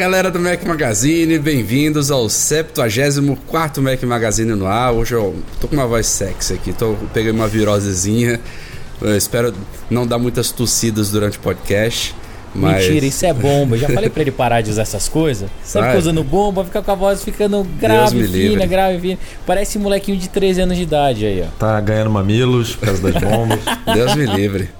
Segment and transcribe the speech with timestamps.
[0.00, 4.94] Galera do Mac Magazine, bem-vindos ao 74 Mac Magazine no ar.
[4.94, 8.40] Hoje eu tô com uma voz sexy aqui, tô peguei uma virosezinha.
[8.98, 9.52] Eu espero
[9.90, 12.14] não dar muitas tossidas durante o podcast.
[12.54, 12.86] Mas...
[12.86, 13.76] Mentira, isso é bomba.
[13.76, 15.50] Eu já falei pra ele parar de usar essas coisas.
[15.62, 15.90] Sempre Vai.
[15.90, 18.66] fica usando bomba, fica com a voz ficando grave, fina, livre.
[18.66, 19.18] grave, fina.
[19.46, 21.58] Parece um molequinho de 13 anos de idade aí, ó.
[21.58, 23.60] Tá ganhando mamilos por causa das bombas.
[23.94, 24.79] Deus me livre.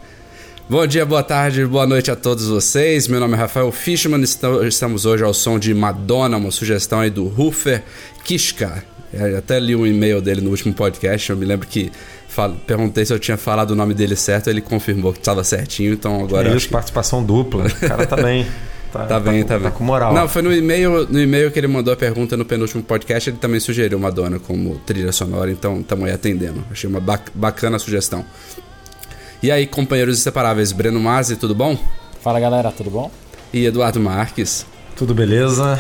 [0.71, 3.09] Bom dia, boa tarde, boa noite a todos vocês.
[3.09, 4.23] Meu nome é Rafael Fishman.
[4.23, 7.83] esta- Estamos hoje ao som de Madonna, uma sugestão aí do Rufer
[8.25, 8.85] Kishka.
[9.13, 11.29] Eu até li um e-mail dele no último podcast.
[11.31, 11.91] Eu me lembro que
[12.69, 14.49] perguntei se eu tinha falado o nome dele certo.
[14.49, 15.93] Ele confirmou que estava certinho.
[15.93, 17.67] Então agora é isso, que participação dupla.
[17.67, 18.47] O cara tá bem.
[18.93, 19.63] Tá, Tá bem, com- tá bem.
[19.63, 20.13] Tá com moral.
[20.13, 23.37] Não, foi no e-mail, no e-mail que ele mandou a pergunta no penúltimo podcast, ele
[23.37, 26.65] também sugeriu Madonna como trilha sonora, então estamos aí atendendo.
[26.73, 28.25] Achei uma bac- bacana sugestão.
[29.43, 31.77] E aí, companheiros inseparáveis, Breno Mazzi, tudo bom?
[32.23, 33.11] Fala galera, tudo bom?
[33.53, 35.79] E Eduardo Marques, Tudo beleza?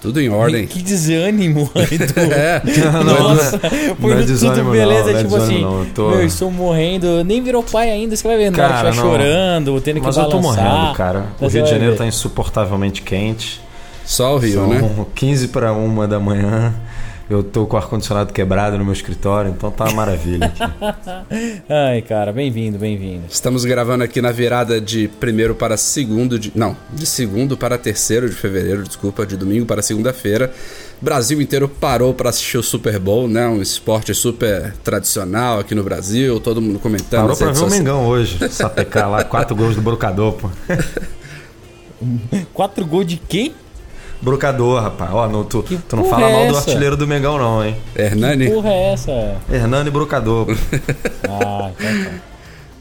[0.00, 0.66] tudo em ordem.
[0.66, 2.12] Que desânimo, Edu.
[2.32, 2.60] É,
[2.92, 5.70] Não, Nossa, não é- não é tudo desânimo, beleza, não, não é tipo assim, desânimo,
[5.70, 8.94] não, eu tô- meu, estou morrendo, nem virou pai ainda, você vai ver, Cara, não.
[9.00, 10.64] chorando, tendo que Mas eu tô balançar.
[10.64, 11.18] morrendo, cara.
[11.40, 13.60] O Mas Rio de Janeiro tá insuportavelmente quente.
[14.04, 15.06] só o Rio, São né?
[15.14, 16.74] 15 para uma da manhã.
[17.32, 20.60] Eu tô com o ar-condicionado quebrado no meu escritório, então tá uma maravilha aqui.
[21.66, 23.22] Ai, cara, bem-vindo, bem-vindo.
[23.26, 26.52] Estamos gravando aqui na virada de primeiro para segundo de.
[26.54, 30.52] Não, de segundo para terceiro de fevereiro, desculpa, de domingo para segunda-feira.
[31.00, 33.48] Brasil inteiro parou para assistir o Super Bowl, né?
[33.48, 37.22] Um esporte super tradicional aqui no Brasil, todo mundo comentando.
[37.22, 37.70] Parou pra ver o.
[37.70, 38.46] Mengão hoje.
[38.50, 40.50] Sapecar lá, quatro gols do Brocador, pô.
[42.52, 43.54] Quatro gols de quem?
[44.22, 45.10] Brocador, rapaz.
[45.12, 47.76] Ó, não, tu, Que tu não fala é mal do artilheiro do Mengão, não, hein?
[47.96, 48.48] Hernani?
[48.50, 49.36] Porra é essa?
[49.50, 50.46] Hernando e Brocador.
[51.28, 52.10] Ah, então tá.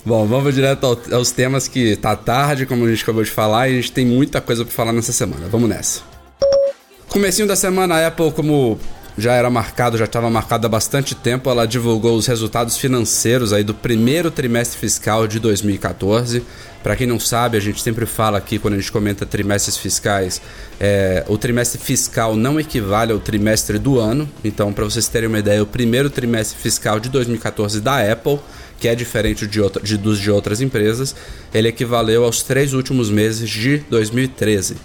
[0.05, 3.69] Bom, vamos direto ao- aos temas que tá tarde, como a gente acabou de falar,
[3.69, 5.47] e a gente tem muita coisa pra falar nessa semana.
[5.49, 6.01] Vamos nessa.
[7.09, 8.79] Comecinho da semana, a Apple, como
[9.17, 13.63] já era marcado, já estava marcado há bastante tempo, ela divulgou os resultados financeiros aí
[13.63, 16.43] do primeiro trimestre fiscal de 2014.
[16.83, 20.41] Para quem não sabe, a gente sempre fala aqui quando a gente comenta trimestres fiscais,
[20.79, 24.27] é, o trimestre fiscal não equivale ao trimestre do ano.
[24.43, 28.39] Então, para vocês terem uma ideia, o primeiro trimestre fiscal de 2014 da Apple,
[28.79, 31.15] que é diferente de outra, de, dos de outras empresas,
[31.53, 34.75] ele equivaleu aos três últimos meses de 2013.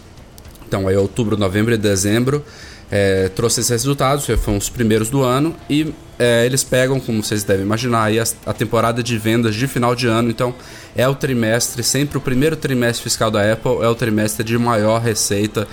[0.69, 2.45] Então, aí outubro, novembro e dezembro
[2.91, 7.45] é, trouxe esses resultados, foram os primeiros do ano, e é, eles pegam, como vocês
[7.45, 10.31] devem imaginar, aí a, a temporada de vendas de final de ano.
[10.31, 10.55] Então,
[10.95, 15.01] é o trimestre, sempre o primeiro trimestre fiscal da Apple é o trimestre de maior
[15.01, 15.69] receita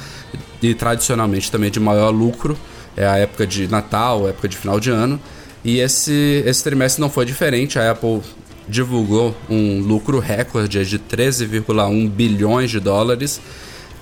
[0.62, 2.57] e tradicionalmente também de maior lucro.
[2.96, 5.19] É a época de Natal, época de final de ano.
[5.63, 7.79] E esse, esse trimestre não foi diferente.
[7.79, 8.22] A Apple
[8.68, 13.41] divulgou um lucro recorde de 13,1 bilhões de dólares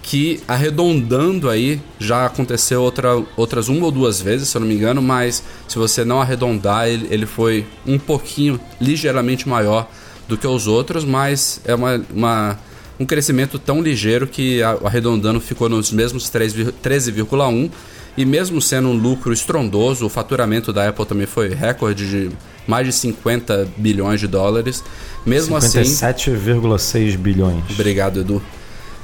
[0.03, 4.73] que arredondando aí já aconteceu outra, outras uma ou duas vezes, se eu não me
[4.75, 9.87] engano, mas se você não arredondar, ele, ele foi um pouquinho, ligeiramente maior
[10.27, 12.59] do que os outros, mas é uma, uma-
[12.99, 17.69] um crescimento tão ligeiro que arredondando ficou nos mesmos 3 vir- 13,1
[18.17, 22.29] e mesmo sendo um lucro estrondoso, o faturamento da Apple também foi recorde de
[22.67, 24.83] mais de 50 bilhões de dólares.
[25.25, 27.63] Mesmo assim, 57,6 bilhões.
[27.71, 28.41] Obrigado, Edu.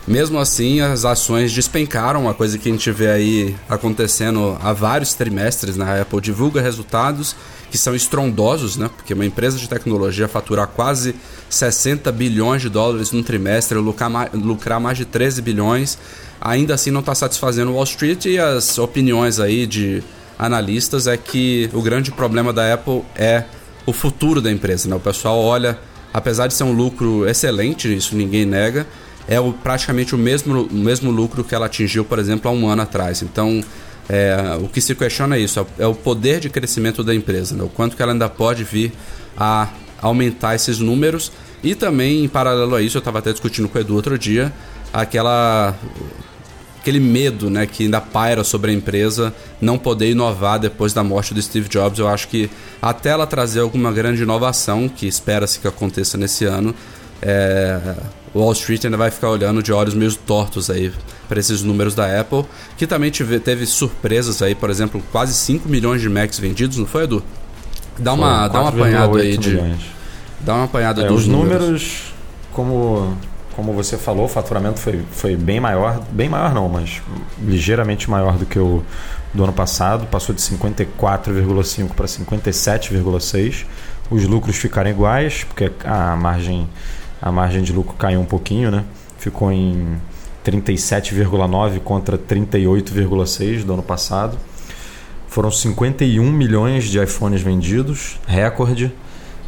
[0.08, 5.14] Mesmo assim, as ações despencaram, uma coisa que a gente vê aí acontecendo há vários
[5.14, 5.84] trimestres, né?
[5.84, 7.36] A Apple divulga resultados
[7.70, 8.90] que são estrondosos, né?
[8.96, 11.14] Porque uma empresa de tecnologia faturar quase
[11.50, 15.98] 60 bilhões de dólares num trimestre, lucrar mais, lucrar mais de 13 bilhões,
[16.40, 20.02] ainda assim não está satisfazendo Wall Street e as opiniões aí de
[20.40, 23.44] analistas é que o grande problema da Apple é
[23.86, 24.96] o futuro da empresa, né?
[24.96, 25.78] O pessoal olha,
[26.14, 28.88] apesar de ser um lucro excelente, isso ninguém nega,
[29.28, 32.68] é o, praticamente o mesmo, o mesmo lucro que ela atingiu, por exemplo, há um
[32.68, 33.22] ano atrás.
[33.22, 33.64] Então,
[34.10, 37.64] É, o que se questiona é isso, é o poder de crescimento da empresa, né?
[37.64, 38.94] o quanto que ela ainda pode vir
[39.38, 39.68] a
[40.02, 41.30] aumentar esses números
[41.64, 44.54] e também, em paralelo a isso, eu estava até discutindo com o Edu outro dia,
[44.94, 45.76] aquela
[46.80, 51.34] aquele medo né, que ainda paira sobre a empresa não poder inovar depois da morte
[51.34, 52.00] do Steve Jobs.
[52.00, 52.50] Eu acho que
[52.82, 56.74] até ela trazer alguma grande inovação, que espera-se que aconteça nesse ano,
[57.22, 57.94] é,
[58.36, 60.92] Wall Street ainda vai ficar olhando de olhos meio tortos aí
[61.28, 62.46] para esses números da Apple,
[62.78, 66.86] que também tive, teve surpresas aí, por exemplo, quase 5 milhões de Macs vendidos, não
[66.86, 67.24] foi, Edu?
[67.98, 69.50] Dá uma, Foi dá um apanhado aí 4,8 de.
[69.50, 69.80] milhões.
[70.40, 72.14] Dá uma apanhada É, dos os números,
[72.54, 73.18] como,
[73.56, 77.02] como você falou, o faturamento foi, foi bem maior, bem maior não, mas
[77.44, 78.84] ligeiramente maior do que o
[79.34, 83.66] do ano passado, passou de 54,5 para 57,6.
[84.10, 86.68] Os lucros ficaram iguais, porque a margem
[87.22, 88.84] a margem de lucro caiu um pouquinho, né?
[89.18, 89.98] Ficou em
[90.46, 94.38] 37,9 contra 38,6 do ano passado.
[95.28, 98.92] Foram 51 milhões de iPhones vendidos, recorde.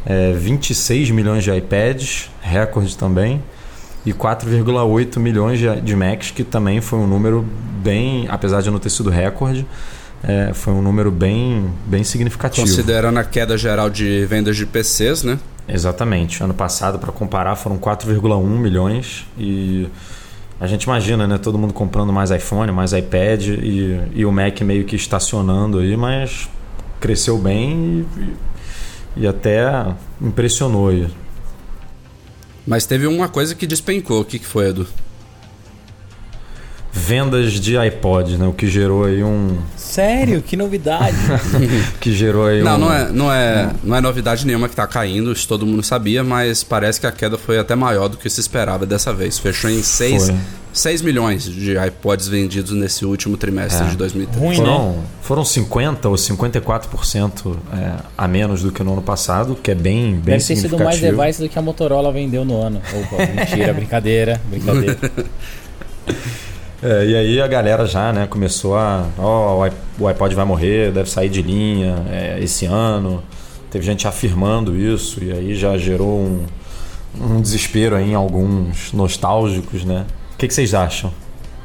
[0.04, 3.42] É, 26 milhões de iPads, recorde também.
[4.04, 7.44] E 4,8 milhões de, de Macs, que também foi um número
[7.82, 9.66] bem, apesar de não ter sido recorde,
[10.22, 12.66] é, foi um número bem, bem significativo.
[12.66, 15.38] Considerando a queda geral de vendas de PCs, né?
[15.66, 16.42] Exatamente.
[16.42, 19.88] Ano passado, para comparar, foram 4,1 milhões e
[20.60, 21.38] a gente imagina, né?
[21.38, 25.96] Todo mundo comprando mais iPhone, mais iPad e, e o Mac meio que estacionando aí,
[25.96, 26.48] mas
[27.00, 28.06] cresceu bem
[29.16, 29.86] e, e até
[30.20, 31.08] impressionou aí.
[32.66, 34.20] Mas teve uma coisa que despencou.
[34.20, 34.86] O que, que foi, Edu?
[36.92, 38.46] Vendas de iPod, né?
[38.46, 39.58] O que gerou aí um.
[39.76, 40.42] Sério?
[40.42, 41.16] Que novidade.
[42.00, 42.78] Que gerou aí Não, um.
[42.78, 46.24] não é, não, é, não é novidade nenhuma que tá caindo, isso todo mundo sabia,
[46.24, 49.38] mas parece que a queda foi até maior do que se esperava dessa vez.
[49.38, 50.36] Fechou em 6, Foi.
[50.72, 53.90] 6 milhões de iPods vendidos nesse último trimestre É.
[53.90, 54.44] de 2013.
[54.44, 54.64] Ruim, né?
[54.64, 59.74] Foram, foram 50 ou 54% é, a menos do que no ano passado, que é
[59.74, 62.80] bem, bem Deve ter sido mais device do que a Motorola vendeu no ano.
[62.92, 64.98] Opa, mentira, brincadeira, brincadeira.
[66.82, 69.06] É, e aí a galera já né, começou a.
[69.18, 73.22] Ó, o i- o iPod vai morrer, deve sair de linha é, esse ano.
[73.70, 76.46] Teve gente afirmando isso, e aí já gerou um,
[77.20, 80.06] um desespero aí em alguns nostálgicos, né?
[80.34, 81.12] O que, que vocês acham?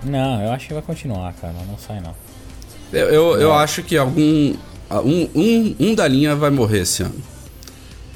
[0.04, 1.54] Não, eu acho que vai continuar, cara.
[1.68, 2.14] Não sai não.
[2.94, 4.54] Eu, eu, eu acho que algum.
[4.92, 7.16] Um, um, um da linha vai morrer esse ano.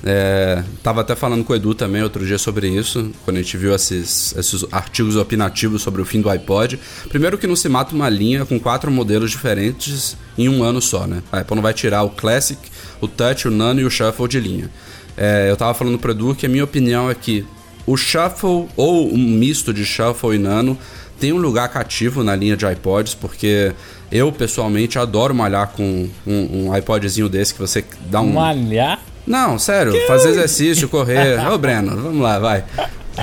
[0.04, 3.58] É, tava até falando com o Edu também outro dia sobre isso, quando a gente
[3.58, 6.80] viu esses, esses artigos opinativos sobre o fim do iPod.
[7.10, 11.06] Primeiro que não se mata uma linha com quatro modelos diferentes em um ano só,
[11.06, 11.22] né?
[11.32, 12.60] A Apple não vai tirar o Classic,
[13.02, 14.70] o Touch, o Nano e o Shuffle de linha.
[15.18, 17.46] É, eu tava falando pro Edu que a minha opinião é que
[17.86, 20.78] o Shuffle ou um misto de Shuffle e Nano
[21.20, 23.74] tem um lugar cativo na linha de iPods, porque
[24.10, 28.34] eu pessoalmente adoro malhar com um, um iPodzinho desse que você dá um.
[28.34, 29.00] Malhar?
[29.30, 31.40] Não, sério, fazer exercício, correr.
[31.48, 32.64] Ô, Breno, vamos lá, vai.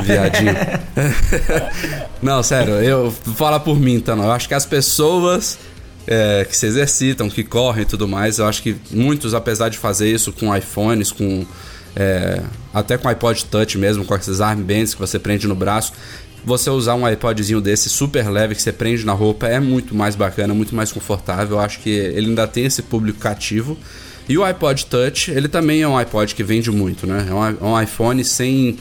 [0.05, 0.55] Viadinho.
[2.23, 4.23] não, sério, eu vou falar por mim, então.
[4.23, 5.58] Eu acho que as pessoas
[6.06, 9.79] é, que se exercitam, que correm e tudo mais, eu acho que muitos, apesar de
[9.79, 11.44] fazer isso com iPhones, com.
[11.97, 12.41] é,
[12.73, 15.93] até com iPod Touch mesmo, com esses armbands que você prende no braço.
[16.44, 20.14] Você usar um iPodzinho desse super leve que você prende na roupa é muito mais
[20.14, 21.56] bacana, muito mais confortável.
[21.56, 23.76] Eu acho que ele ainda tem esse público cativo.
[24.28, 27.27] E o iPod Touch, ele também é um iPod que vende muito, né?
[27.29, 28.77] É um, é um iPhone sem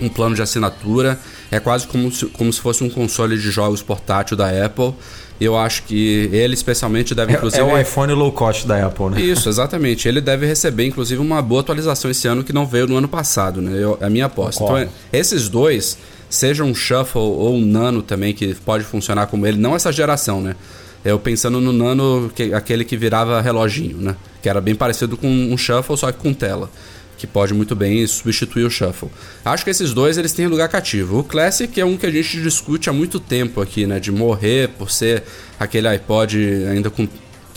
[0.00, 1.18] um plano de assinatura.
[1.50, 4.92] É quase como se, como se fosse um console de jogos portátil da Apple.
[5.40, 7.62] Eu acho que ele especialmente deve, É, inclusive...
[7.62, 9.20] é o iPhone low cost da Apple, né?
[9.20, 10.06] Isso, exatamente.
[10.06, 13.60] Ele deve receber, inclusive, uma boa atualização esse ano que não veio no ano passado,
[13.60, 13.72] né?
[13.76, 14.62] Eu, é a minha aposta.
[14.62, 15.98] Então, é- esses dois,
[16.30, 20.40] seja um Shuffle ou um Nano também, que pode funcionar como ele, não essa geração,
[20.40, 20.54] né?
[21.04, 24.16] Eu pensando no Nano, que, aquele que virava reloginho, né?
[24.40, 26.70] Que era bem parecido com um Shuffle, só que com tela.
[27.18, 29.08] Que pode muito bem substituir o Shuffle.
[29.44, 31.18] Acho que esses dois eles têm lugar cativo.
[31.20, 33.98] O Classic é um que a gente discute há muito tempo aqui, né?
[34.00, 35.22] De morrer por ser
[35.58, 36.36] aquele iPod
[36.70, 37.06] ainda com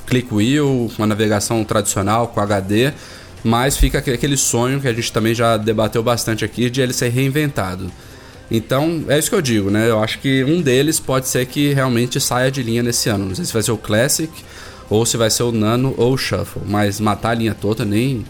[0.07, 2.91] click wheel, uma navegação tradicional com HD,
[3.43, 6.93] mas fica aquele- aquele sonho que a gente também já debateu bastante aqui de ele
[6.93, 7.91] ser reinventado.
[8.49, 9.89] Então, é isso que eu digo, né?
[9.89, 13.25] Eu acho que um deles pode ser que realmente saia de linha nesse ano.
[13.25, 14.31] Não sei se vai ser o Classic,
[14.89, 18.25] ou se vai ser o Nano ou o Shuffle, mas matar a linha toda nem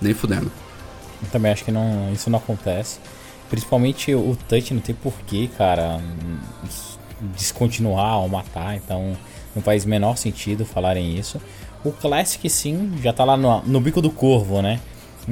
[0.00, 0.50] nem fudendo.
[1.22, 2.98] Eu também acho que não, isso não acontece.
[3.50, 6.00] Principalmente o touch não tem porquê, cara,
[7.36, 8.76] descontinuar ou matar.
[8.76, 9.16] Então
[9.54, 11.40] não faz menor sentido falarem isso.
[11.84, 14.80] O Classic sim, já tá lá no, no bico do corvo, né?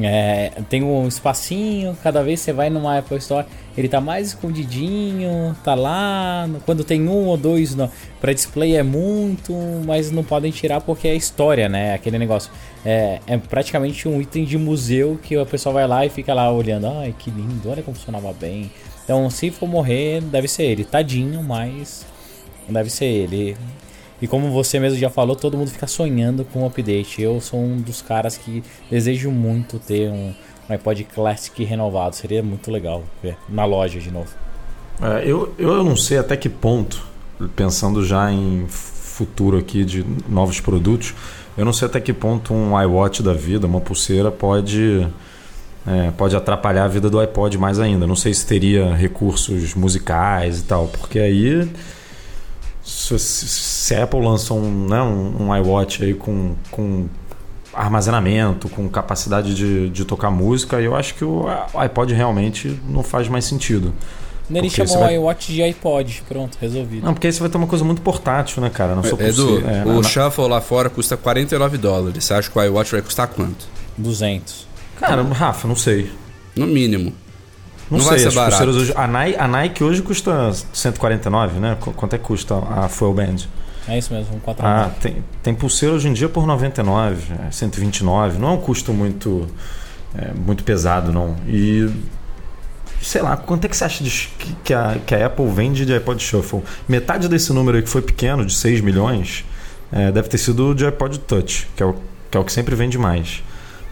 [0.03, 5.57] É, tem um espacinho, cada vez você vai numa Apple Store, ele tá mais escondidinho,
[5.65, 6.49] tá lá.
[6.65, 7.76] Quando tem um ou dois
[8.21, 9.53] pra display é muito,
[9.87, 11.95] mas não podem tirar porque é história, né?
[11.95, 12.50] Aquele negócio.
[12.85, 16.50] É, é praticamente um item de museu que o pessoal vai lá e fica lá
[16.50, 16.87] olhando.
[16.88, 18.71] Ai, que lindo, olha como funcionava bem.
[19.05, 20.85] Então, se for morrer, deve ser ele.
[20.85, 22.05] Tadinho, mas
[22.69, 23.57] deve ser ele.
[24.21, 27.21] E como você mesmo já falou, todo mundo fica sonhando com o update.
[27.21, 30.33] Eu sou um dos caras que desejo muito ter um,
[30.69, 32.17] um iPod Classic renovado.
[32.17, 34.31] Seria muito legal ver na loja de novo.
[35.03, 37.07] É, eu, eu não sei até que ponto,
[37.55, 41.15] pensando já em futuro aqui de novos produtos,
[41.57, 45.07] eu não sei até que ponto um iWatch da vida, uma pulseira, pode,
[45.87, 48.07] é, pode atrapalhar a vida do iPod mais ainda.
[48.07, 51.69] Não sei se teria recursos musicais e tal, porque aí
[52.87, 57.07] se, se a Apple lança um, né, um, um iWatch aí com, com
[57.75, 63.28] armazenamento, com capacidade de, de tocar música, eu acho que o iPod realmente não faz
[63.28, 63.93] mais sentido.
[64.49, 66.23] Ele Porque chamou vai- o iWatch de iPod.
[66.28, 67.05] Pronto, resolvido.
[67.05, 68.95] Não, porque aí você vai ter uma coisa muito portátil, né, cara?
[68.95, 69.71] Na sua Edu, pulseira.
[69.78, 72.25] É, o na- Shuffle lá fora custa 49 dólares.
[72.25, 73.66] Você acha que o iWatch vai custar quanto?
[73.99, 74.69] 200.
[75.00, 76.11] Cara, Rafa, não sei.
[76.55, 77.12] No mínimo.
[77.90, 78.50] Não, Não sei, vai ser as barato.
[78.57, 78.93] pulseiras hoje.
[78.97, 81.76] A Nike, a Nike hoje custa 149, né?
[81.81, 83.37] Qu- Quanto é que custa a Fuel Band?
[83.88, 87.50] É isso mesmo, um 4 Ah, tem, tem pulseira hoje em dia por 99, é,
[87.52, 88.38] 129.
[88.38, 89.47] Não é um custo muito,
[90.19, 91.37] é, muito pesado, não.
[91.47, 91.88] E.
[93.00, 95.87] Sei lá, quanto é que você acha de, que, que a, que a Apple vende
[95.87, 96.62] de iPod Shuffle?
[96.88, 99.45] Metade desse número aí que foi pequeno, de 6 milhões,
[99.93, 101.95] é, deve ter sido de iPod Touch, que é o
[102.31, 103.45] que, é o que sempre vende mais.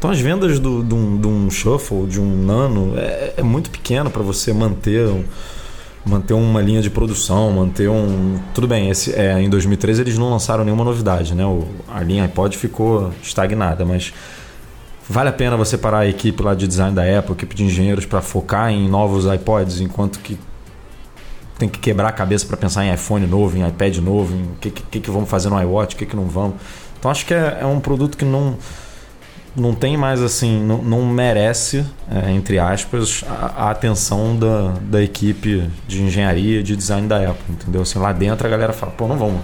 [0.04, 3.70] Então as vendas do, de, um, de um Shuffle, de um Nano, é, é muito
[3.70, 5.25] pequeno para você manter um-
[6.04, 8.38] manter uma linha de produção, manter um.
[8.52, 11.46] Tudo bem, esse, é, em 2013 eles não lançaram nenhuma novidade, né?
[11.46, 14.12] O, a linha iPod ficou estagnada, mas
[15.08, 18.04] vale a pena você parar a equipe lá de design da Apple, equipe de engenheiros,
[18.04, 20.38] para focar em novos iPods, enquanto que
[21.58, 24.56] tem que quebrar a cabeça para pensar em iPhone novo, em iPad novo, em o
[24.61, 26.56] que, que, que vamos fazer no iWatch, o que, que não vamos.
[26.99, 28.58] Então acho que é, é um produto que não
[29.56, 35.02] não tem mais assim, não, não merece, é, entre aspas, a, a atenção da, da
[35.02, 37.82] equipe de engenharia de design da Apple, entendeu?
[37.82, 39.40] Assim, lá dentro a galera fala, pô, não vamos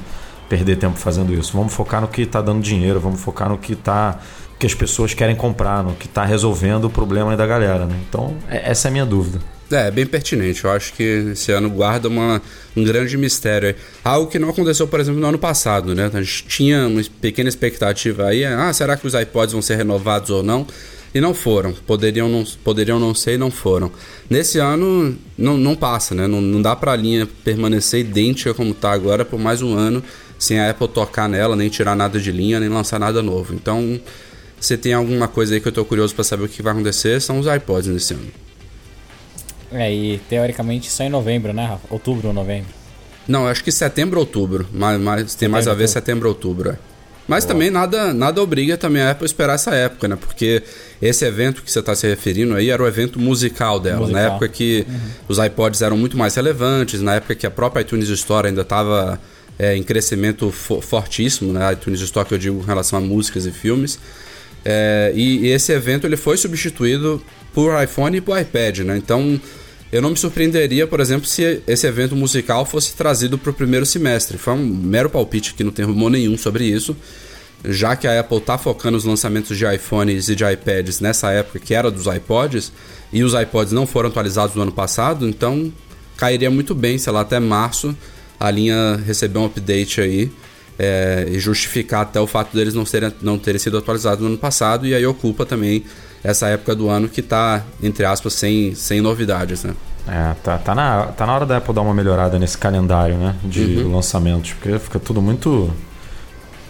[0.48, 3.76] perder tempo fazendo isso, vamos focar no que está dando dinheiro, vamos focar no que
[3.76, 4.18] tá
[4.58, 7.96] que as pessoas querem comprar, no que está resolvendo o problema da galera, né?
[8.06, 9.38] Então, é- essa é a minha dúvida.
[9.70, 10.64] É, bem pertinente.
[10.64, 12.42] Eu acho que esse ano guarda uma,
[12.76, 13.74] um grande mistério.
[14.02, 16.10] Algo que não aconteceu, por exemplo, no ano passado, né?
[16.12, 18.44] A gente tinha uma pequena expectativa aí.
[18.44, 20.66] Ah, será que os iPods vão ser renovados ou não?
[21.14, 21.72] E não foram.
[21.72, 23.92] Poderiam não, poderiam não ser e não foram.
[24.28, 26.26] Nesse ano, não, não passa, né?
[26.26, 30.02] Não, não dá pra linha permanecer idêntica como tá agora por mais um ano,
[30.38, 33.54] sem a Apple tocar nela, nem tirar nada de linha, nem lançar nada novo.
[33.54, 34.00] Então,
[34.58, 37.20] se tem alguma coisa aí que eu tô curioso pra saber o que vai acontecer,
[37.20, 38.49] são os iPods nesse ano.
[39.72, 41.86] É, e teoricamente só em novembro, né, Rafa?
[41.90, 42.68] Outubro ou novembro.
[43.28, 44.66] Não, acho que setembro ou outubro.
[44.72, 46.78] Mas, mas tem mais a ver setembro ou outubro, é.
[47.28, 50.16] Mas também nada, nada obriga também a Apple esperar essa época, né?
[50.20, 50.64] Porque
[51.00, 54.00] esse evento que você está se referindo aí era o evento musical dela.
[54.00, 54.20] Musical.
[54.20, 54.84] Na época que
[55.28, 59.20] os iPods eram muito mais relevantes, na época que a própria iTunes Store ainda estava
[59.60, 61.66] em crescimento fo- fortíssimo, né?
[61.66, 64.00] A iTunes Store que eu digo em relação a músicas e filmes.
[64.64, 67.22] É, e, e esse evento ele foi substituído
[67.54, 68.96] por iPhone e por iPad, né?
[68.96, 69.40] Então
[69.92, 73.84] eu não me surpreenderia, por exemplo, se esse evento musical fosse trazido para o primeiro
[73.84, 74.38] semestre.
[74.38, 76.96] Foi um mero palpite que não tem rumor nenhum sobre isso,
[77.64, 81.58] já que a Apple está focando os lançamentos de iPhones e de iPads nessa época
[81.58, 82.72] que era dos iPods,
[83.12, 85.72] e os iPods não foram atualizados no ano passado, então
[86.16, 87.96] cairia muito bem, sei lá, até março
[88.38, 90.30] a linha receber um update aí
[90.78, 94.38] é, e justificar até o fato deles não, serem, não terem sido atualizados no ano
[94.38, 95.84] passado, e aí ocupa também
[96.22, 99.74] essa época do ano que está, entre aspas, sem, sem novidades, né?
[100.08, 103.34] É, tá, tá, na, tá na hora da Apple dar uma melhorada nesse calendário, né?
[103.44, 105.70] De lançamentos, porque fica tudo muito,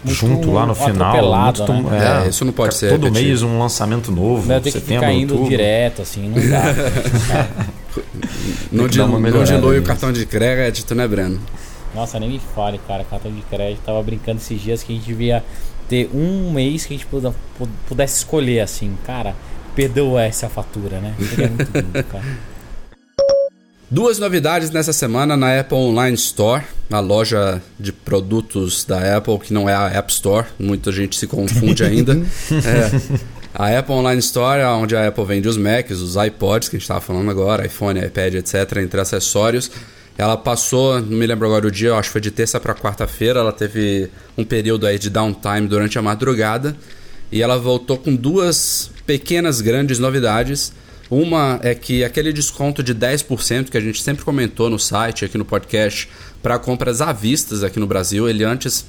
[0.03, 1.15] Muito junto lá no final.
[1.45, 2.25] muito né?
[2.25, 3.27] É, isso não pode ser Todo repetido.
[3.27, 4.47] mês um lançamento novo.
[4.47, 5.49] Deve ter que setembro, ficar indo outubro.
[5.49, 7.55] direto, assim, não dá.
[8.71, 11.37] Não, que dilu- não dilui o cartão de crédito, né, Breno?
[11.93, 13.03] Nossa, nem me fale, cara.
[13.03, 13.81] Cartão de crédito.
[13.85, 15.43] Tava brincando esses dias que a gente devia
[15.91, 17.07] ter um mês que a gente
[17.85, 18.97] pudesse escolher, assim.
[19.05, 19.35] Cara,
[19.75, 21.13] perdeu essa fatura, né?
[21.19, 22.23] Seria muito lindo, cara.
[23.91, 29.53] Duas novidades nessa semana na Apple Online Store, a loja de produtos da Apple, que
[29.53, 32.13] não é a App Store, muita gente se confunde ainda.
[32.51, 33.21] É,
[33.53, 36.79] a Apple Online Store é onde a Apple vende os Macs, os iPods, que a
[36.79, 39.69] gente estava falando agora, iPhone, iPad, etc., entre acessórios.
[40.17, 43.39] Ela passou, não me lembro agora o dia, acho que foi de terça para quarta-feira,
[43.39, 46.75] ela teve um período aí de downtime durante a madrugada.
[47.31, 50.73] e ela voltou com duas pequenas grandes novidades.
[51.09, 55.37] Uma é que aquele desconto de 10% que a gente sempre comentou no site, aqui
[55.37, 56.09] no podcast,
[56.41, 58.85] para compras à vista aqui no Brasil, ele antes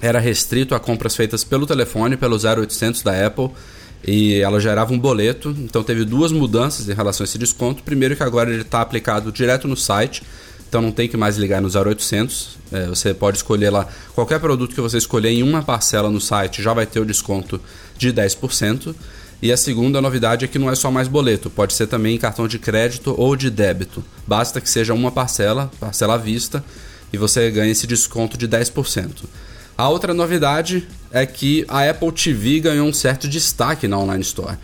[0.00, 3.50] era restrito a compras feitas pelo telefone, pelo 0800 da Apple,
[4.06, 5.54] e ela gerava um boleto.
[5.58, 7.82] Então teve duas mudanças em relação a esse desconto.
[7.82, 10.22] Primeiro que agora ele está aplicado direto no site,
[10.70, 12.56] então não tem que mais ligar no 0800.
[12.70, 16.62] É, você pode escolher lá qualquer produto que você escolher em uma parcela no site
[16.62, 17.60] já vai ter o desconto
[17.98, 18.94] de 10%.
[19.42, 22.46] E a segunda novidade é que não é só mais boleto, pode ser também cartão
[22.46, 24.04] de crédito ou de débito.
[24.26, 26.62] Basta que seja uma parcela, parcela à vista,
[27.12, 29.24] e você ganha esse desconto de 10%.
[29.76, 34.56] A outra novidade é que a Apple TV ganhou um certo destaque na Online Store.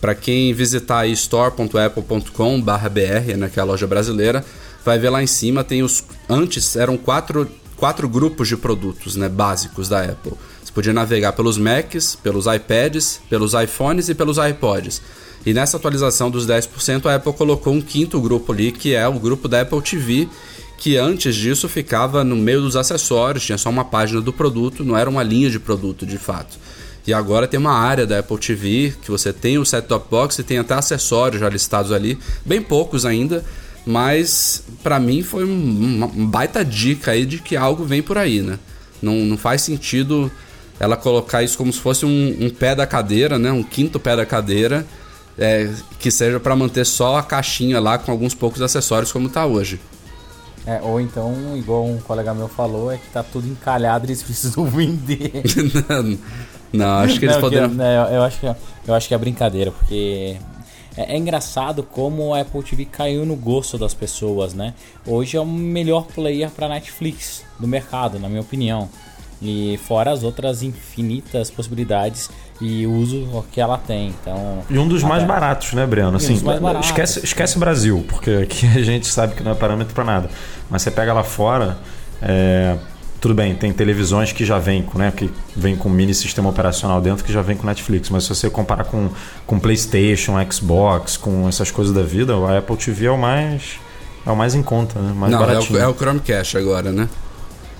[0.00, 4.44] Para quem visitar store.apple.com/br, naquela loja brasileira,
[4.86, 9.28] vai ver lá em cima tem os antes eram quatro, quatro grupos de produtos, né,
[9.28, 10.32] básicos da Apple.
[10.62, 15.02] Você podia navegar pelos Macs, pelos iPads, pelos iPhones e pelos iPods.
[15.44, 19.18] E nessa atualização dos 10%, a Apple colocou um quinto grupo ali, que é o
[19.18, 20.28] grupo da Apple TV,
[20.78, 24.96] que antes disso ficava no meio dos acessórios, tinha só uma página do produto, não
[24.96, 26.58] era uma linha de produto de fato.
[27.06, 30.42] E agora tem uma área da Apple TV que você tem o set-top box e
[30.42, 33.44] tem até acessórios já listados ali, bem poucos ainda,
[33.86, 38.58] mas para mim foi uma baita dica aí de que algo vem por aí, né?
[39.00, 40.30] Não, não faz sentido
[40.80, 43.52] ela colocar isso como se fosse um, um pé da cadeira, né?
[43.52, 44.84] Um quinto pé da cadeira,
[45.38, 49.46] é, que seja para manter só a caixinha lá com alguns poucos acessórios como tá
[49.46, 49.80] hoje.
[50.66, 54.22] É, ou então, igual um colega meu falou, é que tá tudo encalhado e eles
[54.24, 55.30] precisam vender.
[55.88, 56.18] não,
[56.72, 57.70] não, acho que eles Não, poderiam.
[57.70, 58.46] eu, eu, eu acho que,
[58.88, 60.36] eu acho que é brincadeira, porque
[60.96, 64.74] é, é engraçado como a Apple TV caiu no gosto das pessoas, né?
[65.06, 68.88] Hoje é o melhor player para Netflix do mercado, na minha opinião.
[69.42, 74.08] E fora as outras infinitas possibilidades e uso que ela tem.
[74.08, 76.16] Então, E um dos mais até- baratos, né, Breno?
[76.16, 76.88] Assim, dos mais baratos.
[76.88, 80.30] esquece, esquece Brasil, porque aqui a gente sabe que não é parâmetro para nada.
[80.70, 81.76] Mas você pega lá fora,
[82.22, 82.78] é,
[83.26, 87.00] tudo bem, tem televisões que já vêm com, né, que vem com mini sistema operacional
[87.00, 88.08] dentro que já vem com Netflix.
[88.08, 89.10] Mas se você comparar com,
[89.44, 93.80] com PlayStation, Xbox, com essas coisas da vida, a Apple TV é o mais
[94.24, 95.12] é o mais em conta, né?
[95.12, 95.76] Mais não, é baratinho.
[95.76, 97.08] o, é o Chromecast agora, né?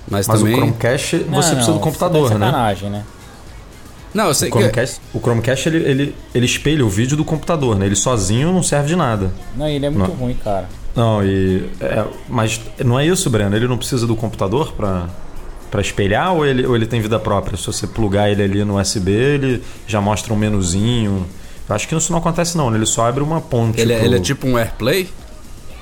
[0.09, 0.53] Mas, Mas também.
[0.53, 2.75] o Chromecast Não, você precisa não, do computador, tá né?
[2.89, 3.05] né?
[4.13, 4.57] Não, eu sei O que.
[4.57, 7.85] Chromecast, o Chromecast ele, ele, ele espelha o vídeo do computador, né?
[7.85, 9.31] Ele sozinho não serve de nada.
[9.55, 10.15] Não, ele é muito Não.
[10.15, 10.67] ruim, cara.
[10.93, 11.69] Não, e.
[11.79, 13.55] é, mas não é isso, Breno?
[13.55, 15.07] Ele não precisa do computador pra,
[15.71, 17.57] pra espelhar ou ele, ou ele tem vida própria?
[17.57, 21.25] Se você plugar ele ali no USB, ele já mostra um menuzinho.
[21.67, 22.69] Eu acho que isso não acontece, não.
[22.69, 22.77] né?
[22.77, 23.79] Ele só abre uma ponte.
[23.79, 25.09] Ele, é- pro- ele é tipo um AirPlay?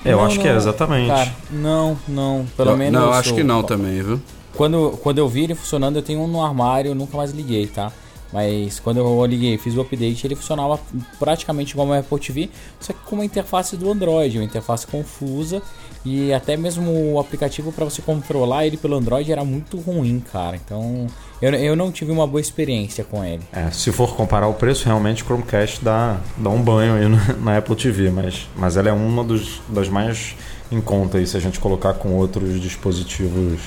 [0.04, 1.08] É, eu Não, acho que é, não, exatamente.
[1.08, 2.46] Cara, não, não.
[2.56, 2.94] Pelo Eu- menos.
[3.00, 4.22] Não, eu acho o- que não também, viu?
[4.56, 7.68] Quando, quando eu vi ele funcionando, eu tenho um no armário, eu nunca mais liguei,
[7.68, 7.92] tá?
[8.32, 10.80] Mas quando eu liguei, fiz o update, ele funcionava
[11.20, 15.62] praticamente igual uma Apple TV, só que com uma interface do Android, uma interface confusa
[16.06, 20.56] e até mesmo o aplicativo para você controlar ele pelo Android era muito ruim, cara.
[20.56, 21.08] Então
[21.42, 23.42] eu, eu não tive uma boa experiência com ele.
[23.52, 27.18] É, se for comparar o preço, realmente o Chromecast dá, dá um banho aí no-
[27.44, 30.36] na Apple TV, mas, mas ela é uma dos, das mais
[30.72, 33.60] em conta aí, se a gente colocar com outros dispositivos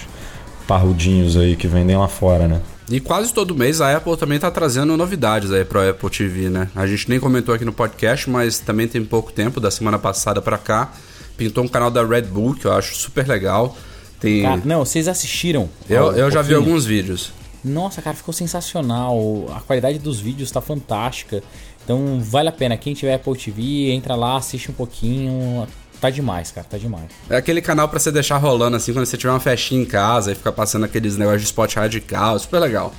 [0.67, 2.61] parrudinhos aí que vendem lá fora, né?
[2.91, 6.69] E quase todo mês a Apple também tá trazendo novidades aí pro Apple TV, né?
[6.75, 10.41] A gente nem comentou aqui no podcast, mas também tem pouco tempo, da semana passada
[10.41, 10.91] pra cá.
[11.39, 13.75] Pintou um canal da Red Bull, que eu acho super legal.
[14.21, 14.43] Tem...
[14.43, 15.71] Cara, não, vocês assistiram?
[15.89, 17.33] eu, eu já vi alguns vídeos.
[17.65, 19.47] Nossa, cara, ficou sensacional.
[19.57, 21.43] A qualidade dos vídeos tá fantástica.
[21.85, 22.77] Então vale a pena.
[22.77, 25.67] Quem tiver Apple TV, entra lá, assiste um pouquinho.
[26.01, 27.07] Tá demais, cara, tá demais.
[27.31, 30.33] É aquele canal pra você deixar rolando assim quando você tiver uma festinha em casa
[30.33, 32.93] e ficar passando aqueles negócios de spot radical, super legal.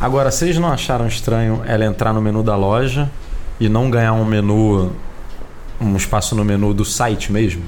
[0.00, 3.10] Agora, vocês não acharam estranho ela entrar no menu da loja
[3.60, 4.92] e não ganhar um menu,
[5.82, 7.62] um espaço no menu do site mesmo?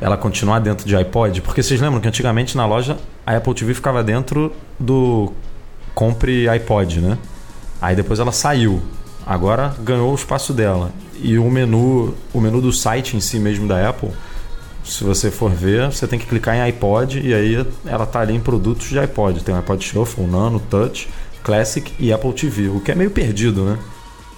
[0.00, 1.40] Ela continuar dentro de iPod?
[1.42, 5.32] Porque vocês lembram que antigamente na loja a Apple TV ficava dentro do
[5.94, 7.18] compre iPod, né?
[7.80, 8.82] Aí depois ela saiu.
[9.26, 10.92] Agora ganhou o espaço dela.
[11.22, 14.10] E o menu, o menu do site em si mesmo da Apple,
[14.84, 18.34] se você for ver, você tem que clicar em iPod e aí ela tá ali
[18.34, 19.44] em produtos de iPod.
[19.44, 21.08] Tem o iPod Shuffle, Nano, Touch,
[21.44, 23.78] Classic e Apple TV, o que é meio perdido, né?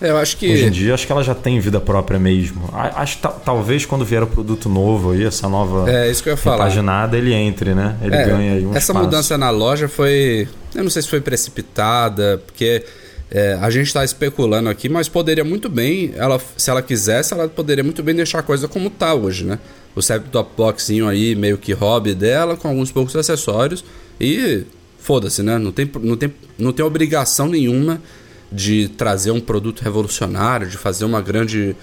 [0.03, 0.53] É, Eu acho que.
[0.53, 2.69] Hoje em dia acho que ela já tem vida própria mesmo.
[2.73, 6.37] Acho talvez quando vier o produto novo aí, essa nova É isso que eu ia
[6.37, 6.65] falar.
[6.65, 7.97] repaginada, ele entre, né?
[8.03, 8.99] Ele É, ganha aí um Essa espaço.
[9.05, 10.49] mudança na loja foi.
[10.75, 12.83] Eu não sei se foi precipitada, porque
[13.31, 17.49] é, a gente está especulando aqui, mas poderia muito bem, ela, se ela quisesse, ela
[17.49, 19.59] poderia muito bem deixar a coisa como tá hoje, né?
[19.95, 23.85] O set-top boxinho aí, meio que hobby dela, com alguns poucos acessórios,
[24.21, 24.65] e
[24.99, 25.59] foda-se, né?
[25.59, 28.01] Não tem, não, tem, não tem obrigação nenhuma
[28.53, 31.75] de trazer um produto revolucionário, de fazer uma grande.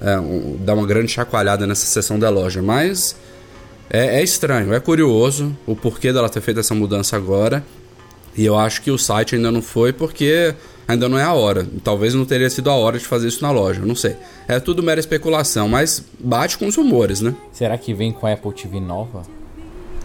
[0.00, 2.62] É, um- dar uma grande chacoalhada nessa seção da loja.
[2.62, 3.16] Mas
[3.90, 7.64] é, é estranho, é curioso o porquê dela ter feito essa mudança agora.
[8.36, 10.54] E eu acho que o site ainda não foi porque
[10.86, 11.66] ainda não é a hora.
[11.82, 14.14] Talvez não teria sido a hora de fazer isso na loja, não sei.
[14.46, 17.34] É tudo mera especulação, mas bate com os rumores, né?
[17.52, 19.22] Será que vem com a Apple TV nova?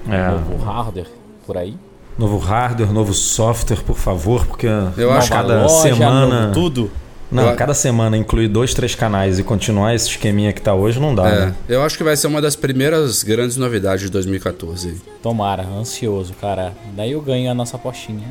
[0.09, 1.07] É, Novo hardware
[1.45, 1.75] por aí?
[2.17, 6.41] Novo hardware, novo software, por favor, porque Eu acho cada loja, semana.
[6.47, 6.91] novo tudo.
[7.31, 10.99] Não, Eu- cada semana incluir dois, três canais e continuar esse esqueminha que tá hoje
[10.99, 11.55] não dá, É, né?
[11.67, 15.01] eu acho que vai ser uma das primeiras grandes novidades de 2014.
[15.21, 16.73] Tomara, ansioso, cara.
[16.95, 18.27] Daí eu ganho a nossa apostinha.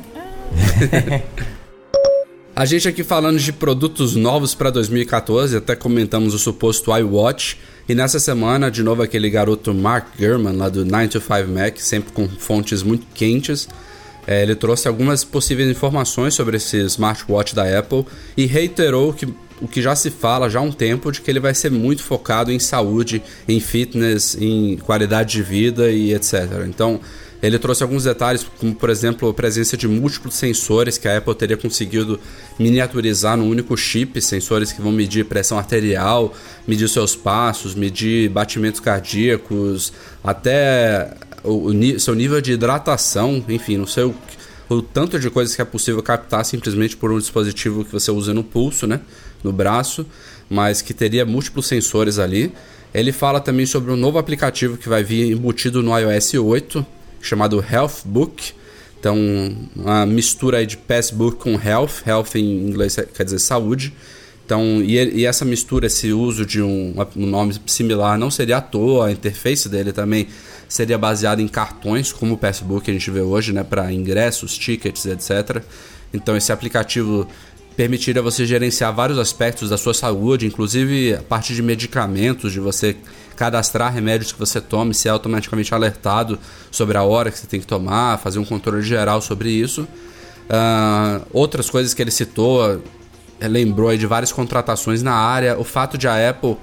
[2.55, 7.57] A gente aqui falando de produtos novos para 2014, até comentamos o suposto iWatch.
[7.89, 11.79] E nessa semana, de novo, aquele garoto Mark Gurman, lá do 9 to 5 Mac,
[11.79, 13.69] sempre com fontes muito quentes.
[14.27, 19.27] é, ele trouxe algumas possíveis informações sobre esse smartwatch da Apple e reiterou que,
[19.61, 22.03] o que já se fala já há um tempo de que ele vai ser muito
[22.05, 26.65] focado em saúde, em fitness, em qualidade de vida e etc.
[26.69, 27.01] Então,
[27.43, 31.35] ele trouxe alguns detalhes, como por exemplo a presença de múltiplos sensores que a Apple
[31.35, 32.21] teria conseguido
[32.57, 36.33] miniaturizar num único chip, sensores que vão medir pressão arterial,
[36.69, 43.89] medir seus passos, medir batimentos cardíacos, até o, o seu nível de hidratação, enfim, não
[43.89, 44.15] sei o,
[44.69, 48.33] o tanto de coisas que é possível captar simplesmente por um dispositivo que você usa
[48.33, 49.01] no pulso, né,
[49.43, 50.07] no braço,
[50.49, 52.53] mas que teria múltiplos sensores ali.
[52.95, 56.87] Ele fala também sobre um novo aplicativo que vai vir embutido no iOS 8,
[57.23, 58.53] chamado Health Book.
[58.99, 59.17] Então,
[59.75, 62.03] uma mistura de Passbook com Health.
[62.07, 63.95] Health em inglês quer dizer saúde.
[64.45, 68.61] Então, e, e essa mistura, esse uso de um, um nome similar não seria à
[68.61, 69.07] toa.
[69.07, 70.29] A interface dele também
[70.69, 74.57] seria baseada em cartões, como o Passbook que a gente vê hoje, né, para ingressos,
[74.57, 75.63] tickets, etc.
[76.13, 77.27] Então, esse aplicativo
[77.77, 82.97] permitiria você gerenciar vários aspectos da sua saúde, inclusive a parte de medicamentos, de você
[83.37, 86.39] cadastrar remédios que você tome, ser automaticamente alertado
[86.71, 89.87] sobre a hora que você tem que tomar, fazer um controle geral sobre isso.
[90.49, 92.83] Ah, outras coisas que ele citou,
[93.41, 96.57] lembrou de várias contratações na área, o fato de a Apple,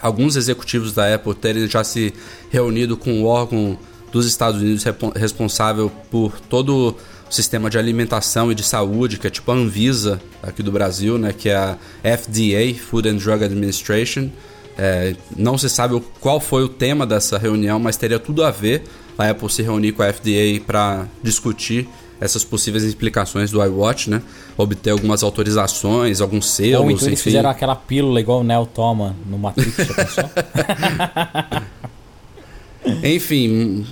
[0.00, 2.14] alguns executivos da Apple terem já se
[2.50, 3.78] reunido com o órgão
[4.12, 6.96] dos Estados Unidos responsável por todo o
[7.30, 11.32] sistema de alimentação e de saúde, que é tipo a Anvisa aqui do Brasil, né,
[11.32, 14.30] que é a FDA, Food and Drug Administration.
[14.78, 18.84] É, não se sabe qual foi o tema dessa reunião, mas teria tudo a ver
[19.18, 21.88] a Apple se reunir com a FDA para discutir
[22.20, 24.22] essas possíveis implicações do iWatch, né?
[24.56, 27.30] Obter algumas autorizações, alguns selos, Ou então eles enfim.
[27.30, 29.76] fizeram aquela pílula igual o Neo toma no Matrix,
[30.14, 31.62] já?
[33.02, 33.84] Enfim,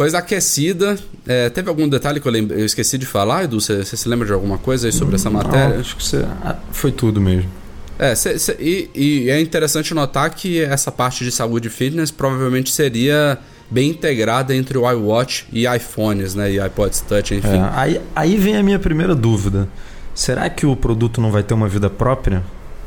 [0.00, 0.98] coisa aquecida.
[1.26, 3.60] É, teve algum detalhe que eu, eu esqueci de falar, Edu?
[3.60, 5.74] Você se lembra de alguma coisa aí sobre essa matéria?
[5.74, 6.24] Não, acho que você...
[6.42, 7.50] ah, foi tudo mesmo.
[7.98, 12.10] É, cê- cê- e, e é interessante notar que essa parte de saúde e fitness
[12.10, 13.36] provavelmente seria
[13.70, 16.50] bem integrada entre o iWatch e iPhones, né?
[16.50, 17.58] E iPods Touch, enfim.
[17.58, 19.68] É, aí, aí vem a minha primeira dúvida.
[20.14, 22.42] Será que o produto não vai ter uma vida própria?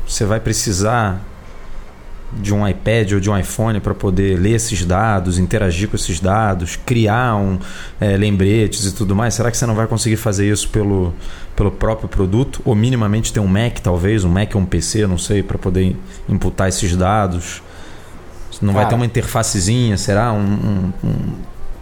[0.07, 1.21] Você vai precisar
[2.41, 6.19] de um iPad ou de um iPhone para poder ler esses dados, interagir com esses
[6.19, 7.59] dados, criar um,
[8.01, 9.33] é, lembretes e tudo mais?
[9.33, 11.13] Será que você não vai conseguir fazer isso pelo,
[11.55, 12.61] pelo próprio produto?
[12.65, 15.95] Ou minimamente ter um Mac, talvez, um Mac ou um PC, não sei, para poder
[16.27, 17.61] imputar esses dados?
[18.61, 18.89] Não vai Cara.
[18.89, 20.31] ter uma interfacezinha, será?
[20.31, 21.33] Um, um- um-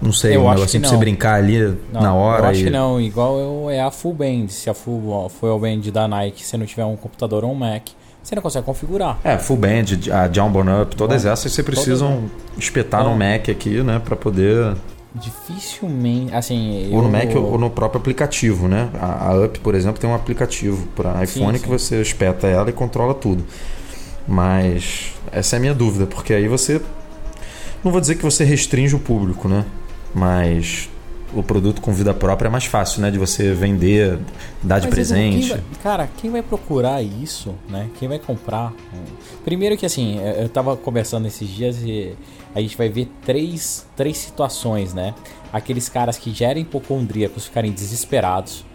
[0.01, 2.43] não sei, Eu um acho negocinho pra você brincar ali Não, na hora.
[2.45, 4.47] Eu acho e- que não, igual é a full band.
[4.49, 7.83] Se a full, full band da Nike, se não tiver um computador ou um Mac,
[8.23, 9.19] você não consegue configurar.
[9.23, 13.17] É, Full Band, a Jumbo Up, todas Bom, essas você precisam espetar no Bom.
[13.17, 13.99] Mac aqui, né?
[14.03, 14.75] Pra poder.
[15.13, 16.89] Dificilmente, assim...
[16.93, 18.89] Ou no eu- Mac ou no próprio aplicativo, né?
[18.99, 21.63] A, a Up, por exemplo, tem um aplicativo para iPhone sim.
[21.63, 23.43] que você espeta ela e controla tudo.
[24.27, 26.79] Mas essa é a minha dúvida, porque aí você.
[27.83, 29.65] Não vou dizer que você restringe o público, né?
[30.13, 30.89] Mas
[31.33, 33.09] o produto com vida própria é mais fácil, né?
[33.11, 34.17] De você vender,
[34.61, 35.49] dar de Mas, Edu, quem presente.
[35.49, 37.89] vai- cara, quem vai procurar isso, né?
[37.99, 38.73] Quem vai comprar?
[39.43, 42.13] Primeiro que assim, eu tava conversando esses dias e
[42.53, 45.13] a gente vai ver três, três situações, né?
[45.53, 48.65] Aqueles caras que já eram hipocondríacos ficarem desesperados,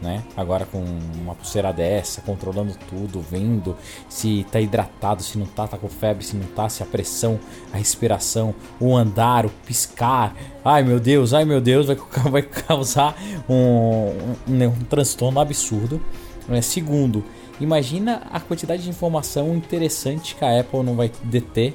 [0.00, 0.22] né?
[0.36, 0.82] Agora com
[1.20, 3.76] uma pulseira dessa, controlando tudo, vendo
[4.08, 7.38] se tá hidratado, se não tá, tá com febre, se não tá, se a pressão,
[7.72, 10.34] a respiração, o andar, o piscar.
[10.64, 11.86] Ai meu Deus, ai meu Deus,
[12.30, 13.16] vai, causar
[13.48, 14.14] um,
[14.48, 16.00] um, um transtorno absurdo.
[16.48, 16.62] né?
[16.62, 17.24] Segundo,
[17.60, 21.74] imagina a quantidade de informação interessante que a Apple não vai deter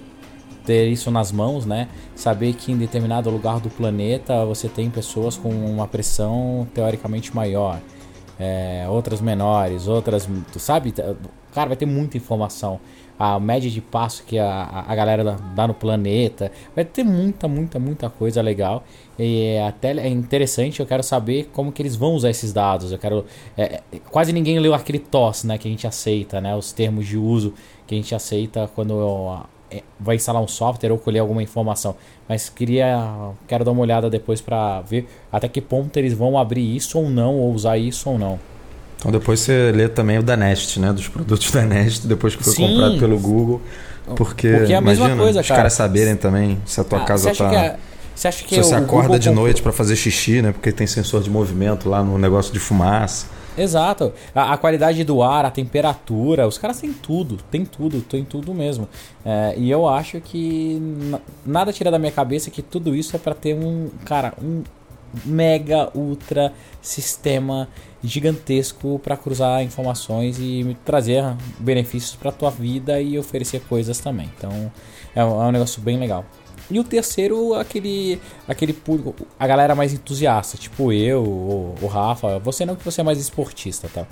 [0.65, 1.87] ter isso nas mãos, né?
[2.15, 7.79] Saber que em determinado lugar do planeta você tem pessoas com uma pressão teoricamente maior,
[8.39, 10.93] é, outras menores, outras, tu sabe?
[11.53, 12.79] Cara, vai ter muita informação.
[13.17, 16.51] A média de passo que a, a galera dá- no planeta.
[16.75, 18.83] Vai ter muita, muita, muita coisa legal.
[19.17, 22.91] E é até é interessante, eu quero saber como que eles vão usar esses dados.
[22.91, 23.25] Eu quero.
[23.57, 25.57] é, é, quase ninguém leu aquele TOS, né?
[25.57, 26.53] Que a gente aceita, né?
[26.57, 27.53] Os termos de uso
[27.87, 29.39] que a gente aceita quando
[29.99, 31.95] vai instalar um software ou colher alguma informação.
[32.27, 32.97] Mas queria.
[33.47, 37.09] Quero dar uma olhada depois pra ver até que ponto eles vão abrir isso ou
[37.09, 38.39] não, ou usar isso ou não.
[38.97, 40.91] Então depois você lê também o da Nest, né?
[40.93, 42.67] Dos produtos da Nest, depois que foi Sim.
[42.69, 43.61] comprado pelo Google.
[44.15, 45.57] Porque, Porque é a mesma imagina, coisa, os cara.
[45.61, 47.49] caras saberem também se a tua Ah, casa tá.
[47.49, 47.75] que é-
[48.15, 50.51] você acha que se você acorda Google de comprou- noite pra fazer xixi, né?
[50.51, 53.25] Porque tem sensor de movimento lá no negócio de fumaça.
[53.57, 54.11] Exato.
[54.33, 58.53] A, a qualidade do ar, a temperatura, os caras têm tudo, tem tudo, tem tudo
[58.53, 58.87] mesmo.
[59.25, 63.19] É, e eu acho que na- nada tira da minha cabeça que tudo isso é
[63.19, 64.63] pra ter um, cara, um
[65.23, 67.67] mega ultra sistema
[68.03, 71.23] gigantesco pra cruzar informações e trazer
[71.57, 74.29] benefícios pra tua vida e oferecer coisas também.
[74.37, 74.71] Então
[75.15, 76.25] é um, é um negócio bem legal.
[76.69, 82.39] E o terceiro, aquele aquele público, a galera mais entusiasta, tipo eu, o, o Rafa,
[82.39, 84.05] você não que você é mais esportista, tá?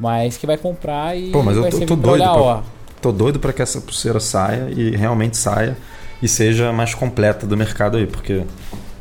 [0.00, 2.22] Mas que vai comprar e Pô, mas eu vai tô, servir tô pra doido.
[2.22, 2.62] olhar, Pra, ó.
[3.02, 5.76] tô doido pra que essa pulseira saia e realmente saia
[6.22, 8.42] e seja mais completa do mercado aí, porque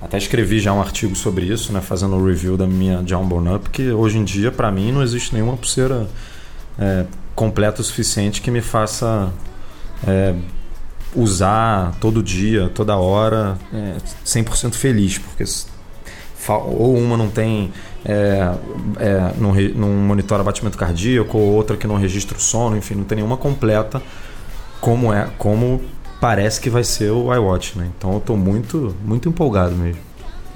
[0.01, 1.81] até escrevi já um artigo sobre isso, né?
[1.81, 5.33] Fazendo um review da minha Jumbo Up, que hoje em dia, pra mim, não existe
[5.33, 6.07] nenhuma pulseira
[6.77, 9.31] é, completa o suficiente que me faça
[10.05, 10.35] é,
[11.15, 15.43] usar todo dia, toda hora, é, 100% feliz, porque
[16.49, 17.73] ou uma não tem
[18.05, 18.53] é,
[18.99, 23.03] é, não, não monitora batimento cardíaco, ou outra que não registra o sono, enfim, não
[23.03, 24.01] tem nenhuma completa
[24.79, 25.81] como é, como
[26.19, 27.89] parece que vai ser o iWatch, né?
[27.97, 30.01] Então eu tô muito, muito empolgado mesmo.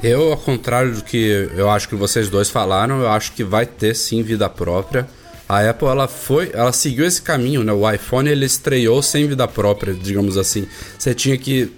[0.02, 3.66] Eu, ao contrário do que eu acho que vocês dois falaram, eu acho que vai
[3.66, 5.08] ter sim vida própria.
[5.52, 7.74] A Apple ela foi, ela seguiu esse caminho, né?
[7.74, 10.66] O iPhone ele estreou sem vida própria, digamos assim.
[10.98, 11.70] Você tinha que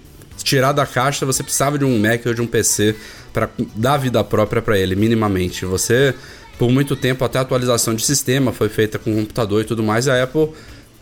[0.44, 2.94] tirar da caixa, você precisava de um Mac ou de um PC
[3.32, 5.66] para dar vida própria para ele, minimamente.
[5.66, 6.14] Você,
[6.56, 10.06] por muito tempo, até a atualização de sistema foi feita com computador e tudo mais,
[10.06, 10.50] a Apple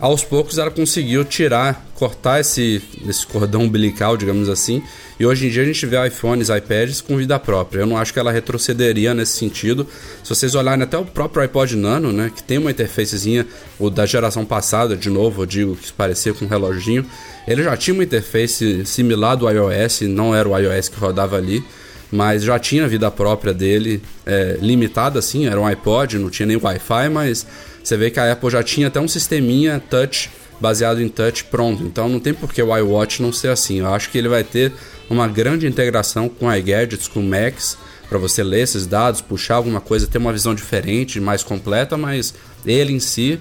[0.02, 4.82] aos poucos ela conseguiu tirar, cortar esse, esse cordão umbilical, digamos assim,
[5.18, 7.82] e hoje em dia a gente vê iPhones, iPads com vida própria.
[7.82, 9.86] Eu não acho que ela retrocederia nesse sentido.
[10.24, 13.46] Se vocês olharem até o próprio iPod Nano, né, que tem uma interfacezinha,
[13.78, 17.06] o da geração passada, de novo, eu digo que parecia com um reloginho,
[17.46, 21.62] ele já tinha uma interface similar do iOS, não era o iOS que rodava ali,
[22.10, 26.56] mas já tinha vida própria dele, é, limitada assim, era um iPod, não tinha nem
[26.56, 27.46] Wi-Fi, mas
[27.82, 31.82] você vê que a Apple já tinha até um sisteminha touch, baseado em touch pronto,
[31.82, 33.80] então não tem por que o iWatch não ser assim.
[33.80, 34.72] Eu acho que ele vai ter
[35.10, 37.76] uma grande integração com iGadgets, com Macs,
[38.08, 42.34] para você ler esses dados, puxar alguma coisa, ter uma visão diferente, mais completa, mas
[42.64, 43.40] ele em si,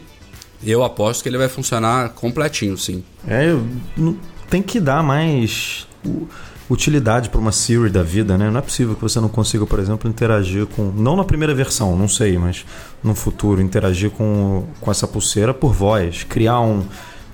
[0.63, 3.03] eu aposto que ele vai funcionar completinho, sim.
[3.27, 3.53] É,
[4.49, 5.87] tem que dar mais
[6.71, 8.49] utilidade para uma Siri da vida, né?
[8.49, 10.91] Não é possível que você não consiga, por exemplo, interagir com.
[10.95, 12.65] Não na primeira versão, não sei, mas
[13.03, 16.23] no futuro, interagir com, com essa pulseira por voz.
[16.23, 16.83] Criar um,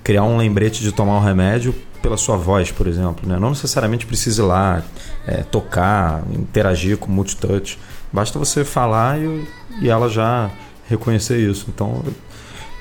[0.02, 3.28] criar um lembrete de tomar um remédio pela sua voz, por exemplo.
[3.28, 3.38] Né?
[3.38, 4.82] Não necessariamente precisa ir lá
[5.26, 7.78] é, tocar, interagir com multitouch.
[8.12, 9.46] Basta você falar e,
[9.80, 10.50] e ela já
[10.88, 11.66] reconhecer isso.
[11.68, 12.14] Então, eu,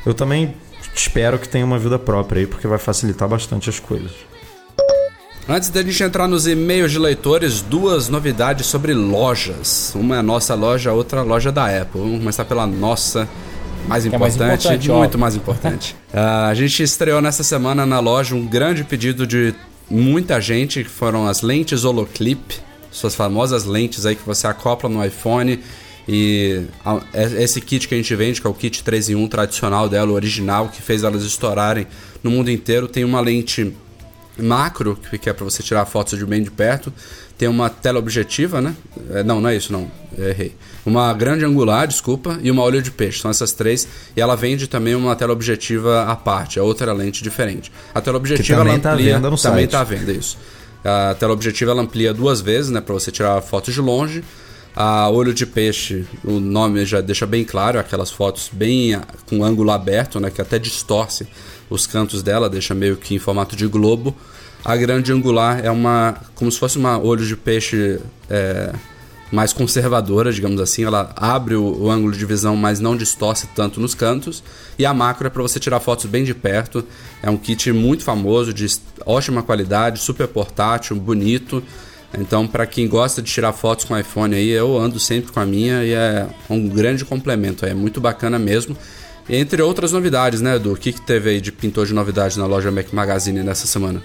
[0.08, 0.56] eu também
[0.96, 4.27] espero que tenha uma vida própria aí, porque vai facilitar bastante as coisas.
[5.50, 9.94] Antes da gente entrar nos e-mails de leitores, duas novidades sobre lojas.
[9.96, 12.02] Uma é a nossa loja, a outra a loja da Apple.
[12.02, 13.30] Vamos começar pela nossa,
[13.88, 15.96] mais Que é mais importante, importante, muito mais importante.
[16.14, 19.54] Ah, a gente estreou nessa semana na loja um grande pedido de
[19.90, 22.56] muita gente, que foram as lentes Holoclip,
[22.92, 25.60] suas famosas lentes aí que você acopla no iPhone.
[26.08, 26.64] E
[27.14, 29.88] é- esse kit que a gente vende, que é o kit 3 em 1 tradicional
[29.88, 31.88] dela, o original, que fez elas estourarem
[32.22, 33.74] no mundo inteiro, tem uma lente
[34.40, 36.94] macro, que é para você tirar fotos de bem de perto.
[37.38, 38.76] Tem uma tela objetiva, né?
[39.12, 39.92] É, não, não é isso, não.
[40.18, 40.56] Errei.
[40.86, 43.22] Uma grande angular, desculpa, e uma olho de peixe.
[43.22, 43.88] São essas três.
[44.16, 47.72] E ela vende também uma tela objetiva à parte, a outra lente diferente.
[47.94, 49.16] A tela objetiva também ela tá à amplia.
[49.16, 49.72] venda no também site.
[49.72, 50.38] tá à venda, isso.
[50.84, 52.82] A tela objetiva ela amplia duas vezes, né?
[52.82, 54.24] Para você tirar fotos de longe.
[54.76, 59.44] A olho de peixe, o nome já deixa bem claro, aquelas fotos bem ah, com
[59.44, 60.30] ângulo aberto, né?
[60.30, 61.28] Que até distorce
[61.70, 64.16] os cantos dela, deixa meio que em formato de globo.
[64.64, 66.16] A grande angular é uma.
[66.36, 68.00] como se fosse uma olho de peixe
[68.30, 68.74] é,
[69.32, 70.84] mais conservadora, digamos assim.
[70.84, 74.44] Ela abre o, o ângulo de visão, mas não distorce tanto nos cantos.
[74.78, 76.84] E a macro é para você tirar fotos bem de perto.
[77.22, 78.68] É um kit muito famoso, de
[79.06, 81.64] ótima qualidade, super portátil, bonito.
[82.18, 85.46] Então, para quem gosta de tirar fotos com iPhone aí, eu ando sempre com a
[85.46, 87.66] minha e é um grande complemento.
[87.66, 88.78] É muito bacana mesmo.
[89.30, 90.74] Entre outras novidades, né, Edu?
[90.74, 94.02] O que, que teve aí de pintor de novidades na loja Mac Magazine nessa semana?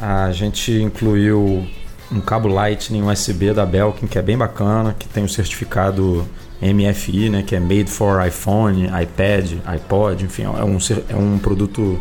[0.00, 1.66] A gente incluiu
[2.10, 6.26] um cabo Lightning USB da Belkin, que é bem bacana, que tem o certificado
[6.62, 12.00] MFI, né, que é Made for iPhone, iPad, iPod, enfim, é um, é um produto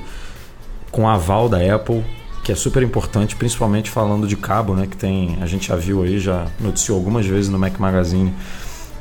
[0.89, 2.03] com aval da Apple,
[2.43, 6.01] que é super importante, principalmente falando de cabo, né, que tem, a gente já viu
[6.01, 8.33] aí, já noticiou algumas vezes no Mac Magazine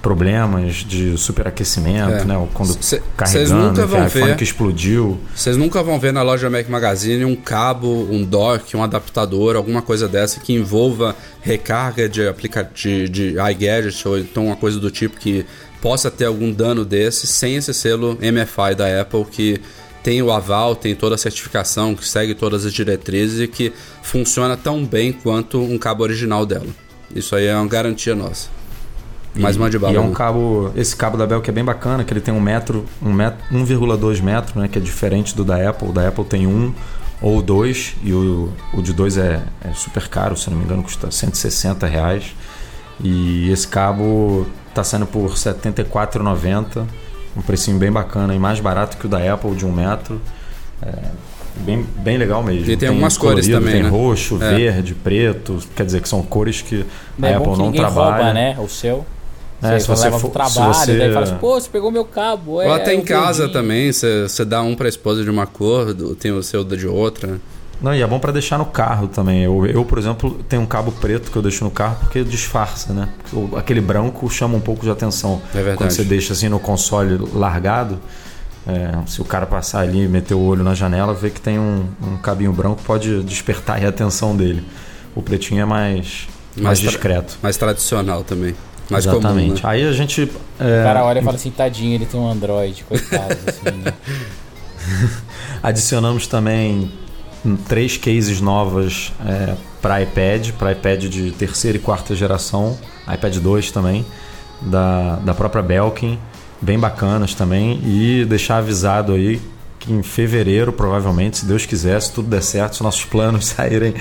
[0.06, 2.24] problemas de superaquecimento, É.
[2.24, 4.36] né, quando Cê- carregando, nunca vão ver.
[4.36, 5.18] que explodiu.
[5.34, 9.82] Vocês nunca vão ver na loja Mac Magazine um cabo, um dock, um adaptador, alguma
[9.82, 14.90] coisa dessa que envolva recarga de aplicativo de, de iGadget ou então uma coisa do
[14.92, 15.44] tipo que
[15.82, 19.60] possa ter algum dano desse sem esse selo MFI da Apple que
[20.04, 23.72] tem o aval, tem toda a certificação, que segue todas as diretrizes e que
[24.04, 26.68] funciona tão bem quanto um cabo original dela.
[27.12, 28.54] Isso aí é uma garantia nossa.
[29.42, 29.92] Mais uma de bala.
[29.92, 30.12] E é um Lu.
[30.12, 33.12] cabo, esse cabo da Bell que é bem bacana, que ele tem um metro, um
[33.12, 35.88] metro 1,2 metro, né, que é diferente do da Apple.
[35.88, 36.72] O da Apple tem um
[37.20, 40.82] ou dois e o, o de dois é, é super caro, se não me engano,
[40.82, 42.34] custa 160 reais.
[43.02, 46.84] E esse cabo está saindo por R$ 74,90,
[47.36, 50.20] um precinho bem bacana e mais barato que o da Apple de um metro.
[50.82, 50.92] É,
[51.56, 52.70] bem, bem legal mesmo.
[52.70, 53.88] E tem algumas cores também, Tem né?
[53.88, 54.54] roxo, É.
[54.56, 56.84] verde, preto, quer dizer que são cores que
[57.22, 58.14] é a bom Apple que não trabalha.
[58.24, 58.56] rouba, né?
[58.58, 59.06] O seu.
[59.62, 61.68] É, você se você leva for- pro se trabalho, você- daí fala assim, pô, você
[61.70, 62.60] pegou meu cabo.
[62.60, 66.30] É, Ou até em casa também, você dá um pra esposa de uma cor, tem
[66.32, 67.40] o seu de outra.
[67.80, 69.42] Não, e é bom para deixar no carro também.
[69.44, 72.92] Eu, eu, por exemplo, tenho um cabo preto que eu deixo no carro porque disfarça,
[72.94, 73.08] né?
[73.54, 75.42] Aquele branco chama um pouco de atenção.
[75.50, 75.76] É verdade.
[75.78, 77.98] Quando você deixa assim no console largado,
[78.66, 81.58] é, se o cara passar ali e meter o olho na janela, vê que tem
[81.58, 84.64] um, um cabinho branco, pode despertar a atenção dele.
[85.14, 87.38] O pretinho é mais, mais, Mais tra- discreto.
[87.42, 88.54] Mais tradicional também.
[88.90, 89.46] Mais Exatamente.
[89.46, 89.60] comum, né?
[89.64, 90.22] Aí a gente.
[90.22, 93.92] O é, cara olha e fala assim, tadinho, ele tem um Android, coitado desse menino.
[95.62, 96.92] Adicionamos também
[97.68, 99.12] três cases novas
[99.82, 102.76] para iPad, para iPad de terceira e quarta geração,
[103.12, 104.04] iPad 2 também,
[104.60, 106.18] da, da própria Belkin,
[106.60, 109.40] bem bacanas também, e deixar avisado aí
[109.78, 113.94] que em fevereiro, provavelmente, se Deus quiser, se tudo der certo, se nossos planos saírem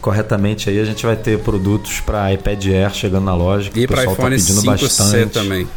[0.00, 3.84] corretamente aí, a gente vai ter produtos para iPad Air chegando na loja, que E
[3.84, 5.32] o para pessoal iPhone tá pedindo 5C bastante.
[5.32, 5.68] também.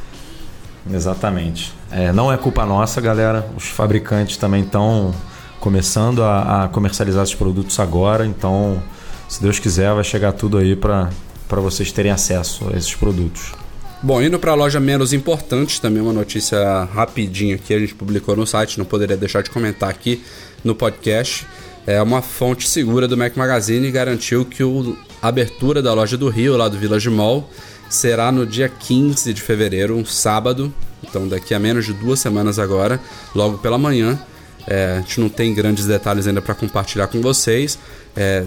[0.92, 1.74] Exatamente.
[1.92, 3.48] É, não é culpa nossa, galera.
[3.58, 5.14] Os fabricantes também estão
[5.60, 8.26] começando a, a comercializar esses produtos agora.
[8.26, 8.82] Então,
[9.28, 11.10] se Deus quiser, vai chegar tudo aí para
[11.50, 13.54] vocês terem acesso a esses produtos.
[14.04, 18.36] Bom, indo para a loja menos importante, também uma notícia rapidinha que a gente publicou
[18.36, 20.22] no site, não poderia deixar de comentar aqui
[20.64, 21.48] no podcast.
[21.88, 26.30] É uma fonte segura do Mac Magazine garantiu que o, a abertura da loja do
[26.30, 27.50] Rio, lá do Village Mall,
[27.90, 30.74] será no dia 15 de fevereiro, um sábado.
[31.04, 33.00] Então, daqui a menos de duas semanas agora,
[33.34, 34.20] logo pela manhã.
[34.68, 37.78] É, a gente não tem grandes detalhes ainda para compartilhar com vocês.
[38.16, 38.46] É,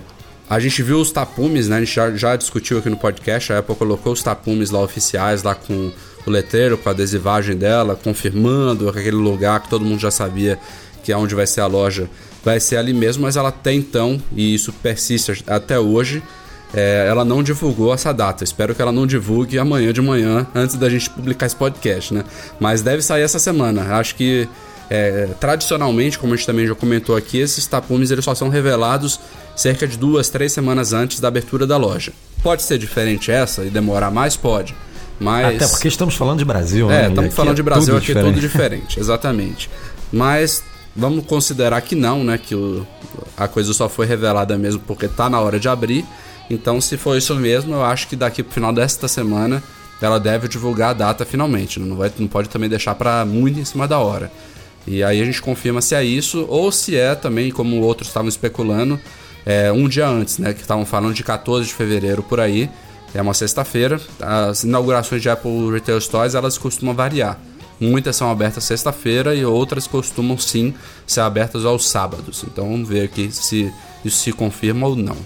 [0.49, 1.77] a gente viu os tapumes, né?
[1.77, 3.53] A gente já, já discutiu aqui no podcast.
[3.53, 5.93] A Apple colocou os tapumes lá oficiais, lá com
[6.27, 10.59] o letreiro, com a adesivagem dela, confirmando que aquele lugar que todo mundo já sabia
[11.03, 12.09] que é onde vai ser a loja,
[12.45, 16.23] vai ser ali mesmo, mas ela até então, e isso persiste até hoje,
[16.75, 18.45] é, ela não divulgou essa data.
[18.45, 22.25] Espero que ela não divulgue amanhã de manhã, antes da gente publicar esse podcast, né?
[22.61, 23.97] Mas deve sair essa semana.
[23.97, 24.49] Acho que
[24.91, 29.21] é, tradicionalmente, como a gente também já comentou aqui, esses tapumes eles só são revelados
[29.55, 32.13] cerca de duas, três semanas antes da abertura da loja.
[32.43, 34.37] Pode ser diferente essa e demorar mais?
[34.37, 34.75] Pode.
[35.21, 35.57] Mas.
[35.57, 37.07] Até porque estamos falando de Brasil, né?
[37.07, 39.69] É, estamos falando é de Brasil, aqui é tudo diferente, exatamente.
[40.13, 40.63] Mas
[40.95, 42.39] vamos considerar que não, né?
[42.39, 42.87] Que o,
[43.37, 46.05] a coisa só foi revelada mesmo porque tá na hora de abrir.
[46.49, 49.63] Então, se for isso mesmo, eu acho que daqui pro final desta semana
[50.01, 51.79] ela deve divulgar a data finalmente.
[51.79, 54.31] Não, vai, não pode também deixar para muito em cima da hora.
[54.89, 58.29] E aí a gente confirma se é isso ou se é também, como outros estavam
[58.29, 58.99] especulando,
[59.45, 60.53] é, um dia antes, né?
[60.53, 62.71] Que estavam falando de 14 de fevereiro por aí.
[63.15, 64.01] É uma sexta-feira.
[64.21, 67.39] As inaugurações de Apple Retail Stores elas costumam variar.
[67.81, 70.75] Muitas são abertas sexta-feira e outras costumam sim
[71.07, 72.45] ser abertas aos sábados.
[72.51, 73.73] Então vamos ver aqui se
[74.05, 75.17] isso se confirma ou não.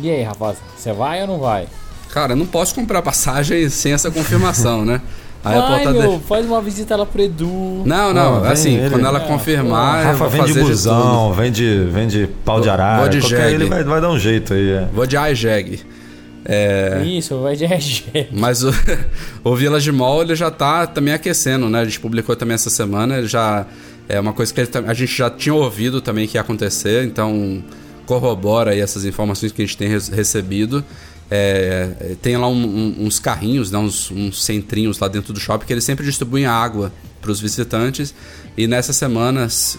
[0.00, 1.68] E aí, rapaz, você vai ou não vai?
[2.10, 5.02] Cara, eu não posso comprar passagem sem essa confirmação, né?
[5.44, 7.82] A vai, meu, de- faz uma visita lá pro Edu.
[7.86, 8.90] Não, não, vem assim, ele.
[8.90, 10.66] quando ela É, confirmar, eu Rafa de de tudo.
[10.68, 13.00] busão, vem de, vem de pau de arara.
[13.00, 13.54] vou de jegue.
[13.54, 14.70] ele vai, vai dar um jeito aí.
[14.70, 14.88] é.
[14.92, 15.80] Vou de iJag.
[16.44, 18.28] É, Isso, vai de RG.
[18.32, 18.72] mas o,
[19.44, 21.80] o Village Mall ele já tá também aquecendo, né?
[21.80, 23.66] A gente publicou também essa semana, ele já
[24.08, 27.62] é uma coisa que ele a gente já tinha ouvido também que ia acontecer, então
[28.06, 30.82] corrobora aí essas informações que a gente tem recebido.
[31.30, 32.54] É, tem lá um-
[33.00, 36.46] um- uns carrinhos, né, uns, uns centrinhos lá dentro do shopping que eles sempre distribuem
[36.46, 38.14] água para os visitantes.
[38.56, 39.78] E nessas semanas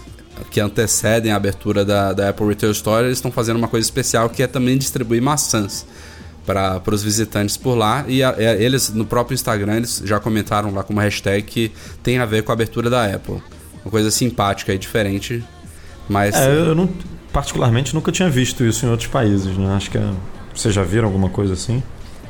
[0.51, 4.29] que antecedem a abertura da, da Apple Retail Store, eles estão fazendo uma coisa especial
[4.29, 5.85] que é também distribuir maçãs
[6.45, 8.05] para os visitantes por lá.
[8.07, 11.71] E a- é, eles, no próprio Instagram, eles já comentaram lá com uma hashtag que
[12.03, 13.41] tem a ver com a abertura da Apple.
[13.83, 15.43] Uma coisa simpática e diferente.
[16.07, 16.89] Mas É, eu não,
[17.33, 19.73] particularmente nunca tinha visto isso em outros países, né?
[19.75, 20.09] Acho que é,
[20.59, 21.81] vocês já viram alguma coisa assim?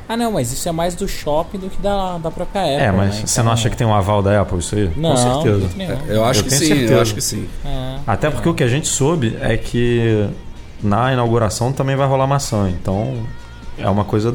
[0.08, 2.74] Ah, não, mas isso é mais do shopping do que da, da própria Apple.
[2.84, 3.22] é, mas né?
[3.26, 4.90] você não Então, acha que tem um aval da Apple isso aí?
[4.96, 5.68] Não, Com certeza.
[5.76, 5.98] nenhum.
[6.08, 6.92] eu acho Eu sim, certeza.
[6.94, 7.48] eu acho que sim.
[7.64, 7.96] É.
[8.06, 10.28] Até porque o que a gente soube é que
[10.82, 13.22] na inauguração também vai rolar maçã, então
[13.78, 14.34] é uma coisa.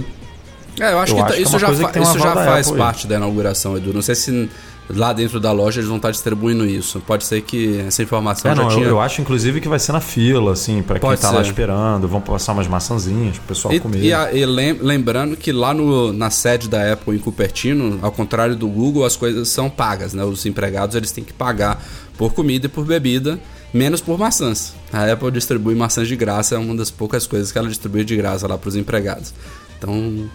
[0.79, 2.03] É, eu acho Eu que, acho tá- que é isso uma já, coisa fa- um
[2.03, 2.85] isso já faz Apple aí.
[2.87, 3.93] parte da inauguração, Edu.
[3.93, 4.49] Não sei se
[4.89, 6.99] lá dentro da loja eles vão estar distribuindo isso.
[7.01, 8.87] Pode ser que essa informação É, já não, eu, tinha.
[8.87, 12.21] eu acho inclusive que vai ser na fila, assim, pra quem tá lá esperando, vão
[12.21, 14.03] passar umas maçãzinhas pro pessoal E, comer.
[14.03, 18.11] e a- e lem- lembrando que lá no- na sede da Apple em Cupertino, ao
[18.11, 20.23] contrário do Google, as coisas são pagas, né?
[20.23, 21.83] Os empregados eles têm que pagar
[22.17, 23.39] por comida e por bebida,
[23.73, 24.73] menos por maçãs.
[24.93, 28.15] A Apple distribui maçãs de graça, é uma das poucas coisas que ela distribui de
[28.15, 29.33] graça lá para os empregados.
[29.77, 30.29] Então, um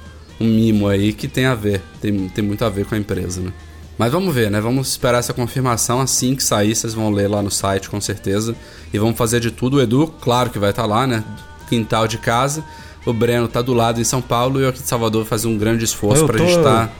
[0.47, 3.53] mimo aí que tem a ver, tem, tem muito a ver com a empresa, né?
[4.01, 4.63] Mas vamos ver, né?
[4.63, 8.57] Vamos esperar essa confirmação assim que sair, vocês vão ler lá no site com certeza.
[8.95, 9.77] E vamos fazer de tudo.
[9.77, 11.23] O Edu, claro que vai estar lá, né?
[11.69, 12.65] Quintal de casa.
[13.05, 15.59] O Breno tá do lado em São Paulo e eu aqui de Salvador fazer um
[15.59, 16.91] grande esforço pra tô- gente estar.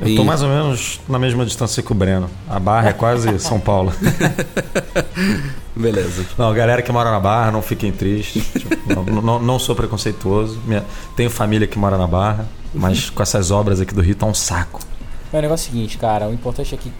[0.00, 2.28] Eu tô mais ou menos na mesma distância que o Breno.
[2.50, 3.92] A Barra é quase São Paulo.
[5.76, 6.24] Beleza.
[6.36, 8.44] Não, galera que mora na Barra, não fiquem tristes.
[8.52, 10.58] Tipo, não, não- não sou preconceituoso.
[10.66, 10.84] Minha-
[11.16, 14.34] tenho família que mora na Barra, mas com essas obras aqui do Rio tá um
[14.34, 14.80] saco.
[15.32, 16.92] Mas o negócio é o seguinte, cara, o importante é que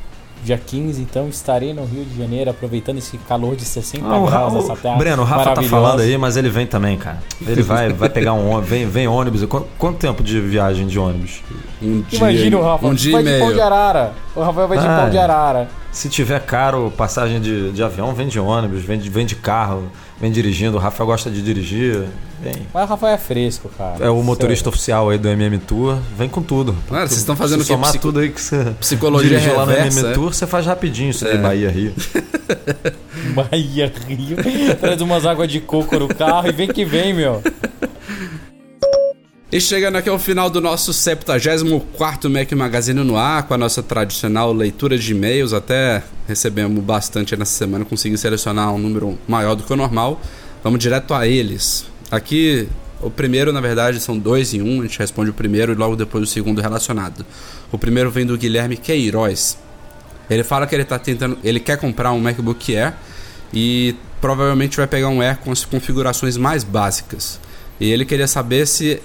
[0.45, 4.53] dia 15, então, estarei no Rio de Janeiro aproveitando esse calor de 60 Ah, graus
[4.55, 4.97] nessa terra.
[4.97, 7.23] Breno, o Rafa tá falando aí, mas ele vem também, cara.
[7.47, 9.45] Ele vai, vai pegar um ônibus, vem, vem ônibus.
[9.45, 11.43] Quanto, quanto tempo de viagem de ônibus?
[11.81, 14.13] Um dia, Imagina o Rafa, um dia vai e de pão de arara.
[14.35, 15.21] O Rafael vai de Ah, pão de é.
[15.21, 15.69] arara.
[15.93, 19.85] Se tiver caro passagem de, de avião, vem de ônibus, vem de, vem de carro,
[20.23, 20.79] vem dirigindo.
[20.79, 22.05] O Rafa gosta de dirigir.
[22.43, 22.55] Vem.
[22.73, 24.03] Mas o Rafael é fresco, cara.
[24.05, 24.69] É o motorista Sério.
[24.75, 25.99] oficial aí do MM Tour.
[26.17, 26.75] Vem com tudo.
[26.89, 27.73] Cara, vocês estão fazendo Se o quê?
[27.75, 30.15] somar Psico- tudo aí que você Psicologia dirigiu lá no reversa, MM é?
[30.15, 31.37] Tour, você faz rapidinho isso É.
[31.37, 31.93] Bahia Rio.
[33.35, 34.37] Bahia Rio.
[34.81, 37.43] Traz umas águas de coco no carro e vem que vem, meu.
[39.51, 43.83] E chegando aqui ao final do nosso 74 Mac Magazine no ar, com a nossa
[43.83, 45.53] tradicional leitura de e-mails.
[45.53, 50.21] Até recebemos bastante nessa semana, consegui selecionar um número maior do que o normal.
[50.63, 51.87] Vamos direto a eles.
[52.11, 52.69] Aqui,
[53.01, 54.81] o primeiro, na verdade, são dois em um.
[54.81, 57.27] A gente responde o primeiro e logo depois o segundo relacionado.
[57.71, 59.59] O primeiro vem do Guilherme Queiroz.
[60.31, 61.39] Ele fala que ele tá tentando.
[61.43, 62.95] Ele quer comprar um MacBook Air
[63.53, 67.41] e provavelmente vai pegar um Air com as configurações mais básicas.
[67.81, 69.03] E ele queria saber se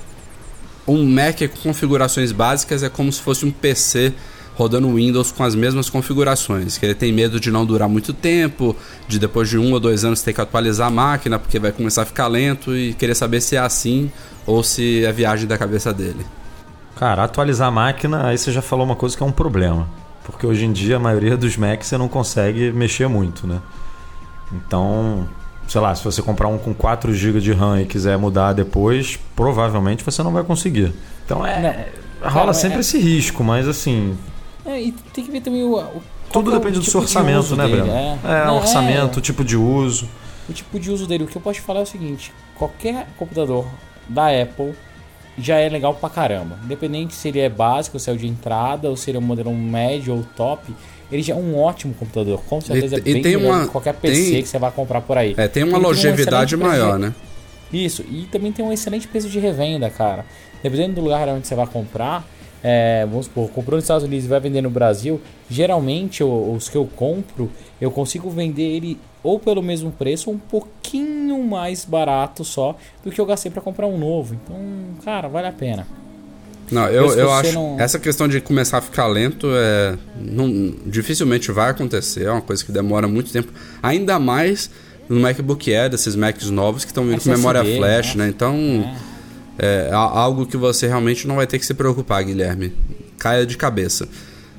[0.88, 4.14] um Mac com configurações básicas é como se fosse um PC
[4.58, 6.78] rodando Windows com as mesmas configurações.
[6.78, 8.76] Que ele tem medo de não durar muito tempo,
[9.08, 12.02] de depois de um ou dois anos ter que atualizar a máquina porque vai começar
[12.02, 14.12] a ficar lento e queria saber se é assim
[14.48, 16.26] ou se é viagem da cabeça dele.
[16.96, 19.88] Cara, atualizar a máquina, aí você já falou uma coisa que é um problema.
[20.26, 23.62] Porque hoje em dia a maioria dos Macs você não consegue mexer muito, né?
[24.52, 25.28] Então,
[25.68, 29.20] sei lá, se você comprar um com 4 GB de RAM e quiser mudar depois,
[29.36, 30.94] provavelmente você não vai conseguir.
[31.26, 31.90] Então é.
[32.22, 34.18] Não, rola cara, sempre é- esse risco, mas assim.
[34.68, 35.78] É, e tem que ver também o.
[35.80, 36.02] o
[36.32, 37.92] Tudo é o depende do tipo seu orçamento, né, Breno?
[37.92, 40.08] É, É, Não, orçamento, tipo de uso.
[40.50, 41.24] o tipo de uso dele.
[41.24, 43.66] O que eu posso te falar é o seguinte: qualquer computador
[44.10, 44.74] da Apple
[45.38, 46.58] já é legal pra caramba.
[46.64, 49.24] Independente se ele é básico, se é o de entrada, ou se ele é um
[49.24, 50.74] modelo médio ou top,
[51.12, 52.42] ele já é um ótimo computador.
[52.50, 54.60] Com certeza E- é e bem tem melhor uma- que qualquer PC tem- que você
[54.60, 55.34] vai comprar por aí.
[55.38, 57.14] É, tem uma Ele um longevidade excelente maior, né?
[57.72, 60.26] Isso, e também tem um excelente preço de revenda, cara.
[60.64, 62.26] Dependendo do lugar onde você vai comprar,
[62.70, 66.76] é, vamos supor, comprou nos Estados Unidos e vai vender no Brasil, geralmente os que
[66.76, 67.50] eu compro,
[67.80, 73.10] eu consigo vender ele ou pelo mesmo preço ou um pouquinho mais barato só do
[73.10, 74.36] que eu gastei para comprar um novo.
[74.36, 74.58] Então,
[75.06, 75.88] cara, vale a pena.
[76.70, 77.54] Não, eu, eu acho.
[77.54, 79.98] não- Essa questão de começar a ficar lento é.
[80.20, 82.26] Não, dificilmente vai acontecer.
[82.26, 83.50] É uma coisa que demora muito tempo.
[83.82, 84.70] Ainda mais
[85.08, 88.26] no MacBook Air, desses Macs novos que estão vindo com memória flash, né?
[88.26, 88.30] né?
[88.30, 88.56] Então.
[89.04, 89.07] É.
[89.92, 92.74] a- algo que você realmente não vai ter que se preocupar, Guilherme.
[93.18, 94.08] Caia de cabeça.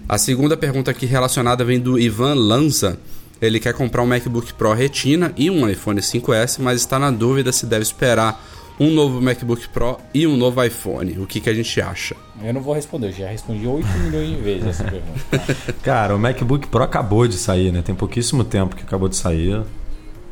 [0.09, 2.99] A segunda pergunta aqui relacionada vem do Ivan Lanza.
[3.41, 7.53] Ele quer comprar um MacBook Pro Retina e um iPhone 5S, mas está na dúvida
[7.53, 8.45] se deve esperar
[8.81, 11.19] um novo MacBook Pro e um novo iPhone.
[11.19, 12.17] O que, que a gente acha?
[12.43, 15.57] Eu não vou responder, eu já respondi 8 milhões de vezes essa pergunta.
[15.83, 17.83] Cara, o MacBook Pro acabou de sair, né?
[17.83, 19.63] Tem pouquíssimo tempo que acabou de sair.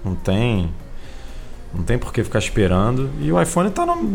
[0.04, 0.70] Não tem.
[1.74, 3.10] Não tem por que ficar esperando.
[3.20, 4.10] E o iPhone tá no.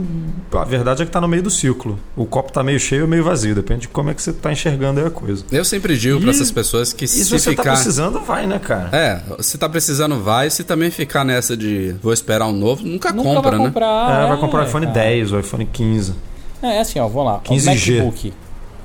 [0.57, 1.99] A verdade é que tá no meio do ciclo.
[2.15, 3.53] O copo tá meio cheio ou meio vazio.
[3.53, 5.45] Depende de como é que você tá enxergando aí a coisa.
[5.51, 7.63] Eu sempre digo pra essas pessoas que E se se você ficar.
[7.63, 8.89] tá precisando, vai, né, cara?
[8.97, 10.49] É, se tá precisando, vai.
[10.49, 13.65] Se também ficar nessa de vou esperar um novo, nunca, Nunca compra, vai né?
[13.67, 14.23] comprar.
[14.23, 14.99] É, vai comprar o iPhone cara.
[14.99, 16.13] 10, o iPhone 15.
[16.63, 17.41] É, é assim, ó, vamos lá.
[17.41, 18.01] 15G.
[18.01, 18.33] O MacBook.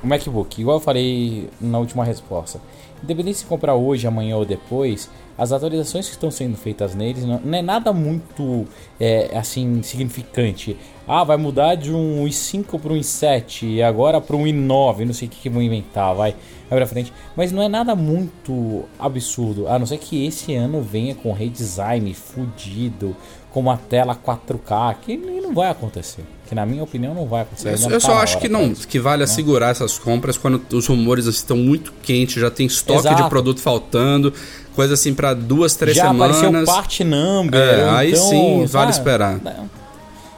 [0.03, 2.59] O MacBook, igual eu falei na última resposta.
[3.03, 7.39] Independente se comprar hoje, amanhã ou depois, as atualizações que estão sendo feitas neles não,
[7.39, 8.65] não é nada muito
[8.99, 10.75] é, assim significante.
[11.07, 15.13] Ah, vai mudar de um i5 para um i7 e agora para um i9, não
[15.13, 16.35] sei o que, que vão inventar, vai,
[16.69, 17.13] vai pra frente.
[17.35, 22.13] Mas não é nada muito absurdo, a não ser que esse ano venha com redesign
[22.13, 23.15] fudido,
[23.51, 26.23] com uma tela 4K, que não vai acontecer.
[26.47, 27.69] Que na minha opinião não vai acontecer.
[27.85, 28.87] Eu, eu só tá acho que não, isso.
[28.87, 33.01] que vale assegurar essas compras quando os rumores assim, estão muito quentes, já tem estoque
[33.01, 33.29] de Exato.
[33.29, 34.33] produto faltando,
[34.73, 36.69] coisa assim pra duas, três Já apareceu semanas.
[36.69, 37.59] part number.
[37.59, 39.39] É, ou aí então, sim, vale esperar.
[39.43, 39.69] Não.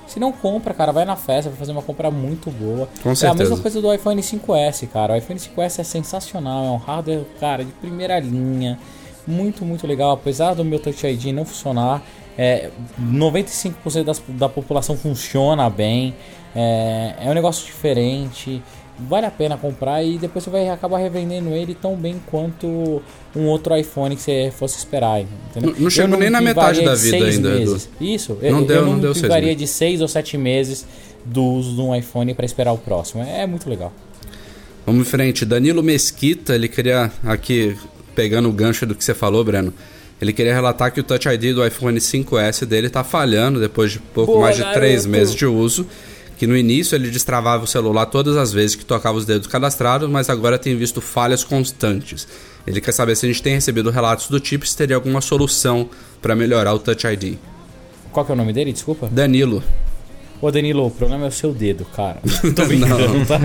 [0.07, 2.89] Se não compra, cara, vai na festa, vai fazer uma compra muito boa.
[3.03, 3.43] Com É a certeza.
[3.43, 5.14] mesma coisa do iPhone 5S, cara.
[5.14, 8.80] O iPhone 5S é sensacional, é um hardware, cara, de primeira linha.
[9.28, 10.10] Muito, muito legal.
[10.12, 12.01] Apesar do meu Touch ID não funcionar,
[12.42, 12.70] é,
[13.02, 16.16] 95% das, da população funciona bem.
[16.56, 18.62] É, é um negócio diferente.
[18.98, 23.02] Vale a pena comprar e depois você vai acabar revendendo ele tão bem quanto
[23.36, 25.22] um outro iPhone que você fosse esperar.
[25.22, 25.72] Entendeu?
[25.74, 27.90] Não- não chegou nem na metade da vida ainda, meses.
[28.00, 29.58] Isso, Não eu, deu- eu não não deu meses.
[29.58, 30.86] de 6 ou 7 meses
[31.26, 33.24] do uso de um iPhone para esperar o próximo.
[33.24, 33.92] É, é muito legal.
[34.86, 35.46] Vamos em frente.
[35.46, 37.78] Danilo Mesquita, ele queria, aqui,
[38.16, 39.74] pegando o gancho do que você falou, Breno,
[40.22, 43.99] ele queria relatar que o Touch ID do iPhone 5S dele tá falhando depois de
[43.99, 45.09] pouco Boa, mais de três garoto.
[45.09, 45.86] meses de uso.
[46.38, 50.09] Que no início ele destravava o celular todas as vezes que tocava os dedos cadastrados,
[50.09, 52.26] mas agora tem visto falhas constantes.
[52.65, 55.20] Ele quer saber se a gente tem recebido relatos do tipo e se teria alguma
[55.20, 55.89] solução
[56.22, 57.36] para melhorar o Touch ID.
[58.13, 58.72] Qual que é o nome dele?
[58.72, 59.07] Desculpa.
[59.11, 59.61] Danilo.
[60.41, 62.20] Ô Danilo, o problema é o seu dedo, cara.
[62.55, 63.39] Tô brincando, tá?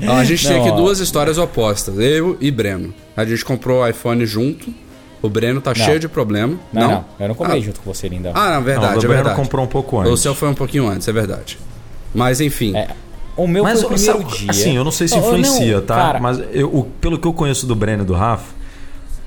[0.18, 0.76] A gente tem Não, aqui ó.
[0.76, 2.94] duas histórias opostas, eu e Breno.
[3.14, 4.72] A gente comprou o iPhone junto,
[5.26, 5.84] o Breno tá Não.
[5.84, 6.56] cheio de problema.
[6.72, 7.62] Não, não, eu não comprei Ah.
[7.62, 8.32] junto com você, lindão.
[8.34, 9.36] Ah, não, Não, verdade, o é Breno verdade.
[9.36, 10.12] comprou um pouco antes.
[10.12, 11.58] O seu foi um pouquinho antes, é verdade.
[12.14, 12.88] Mas enfim, É,
[13.36, 14.50] o meu Mas foi o primeiro sabe, dia.
[14.50, 15.94] assim, eu não sei se não, influencia, tá?
[15.96, 18.54] cara, Mas eu, o- pelo que eu conheço do Breno e do Rafa,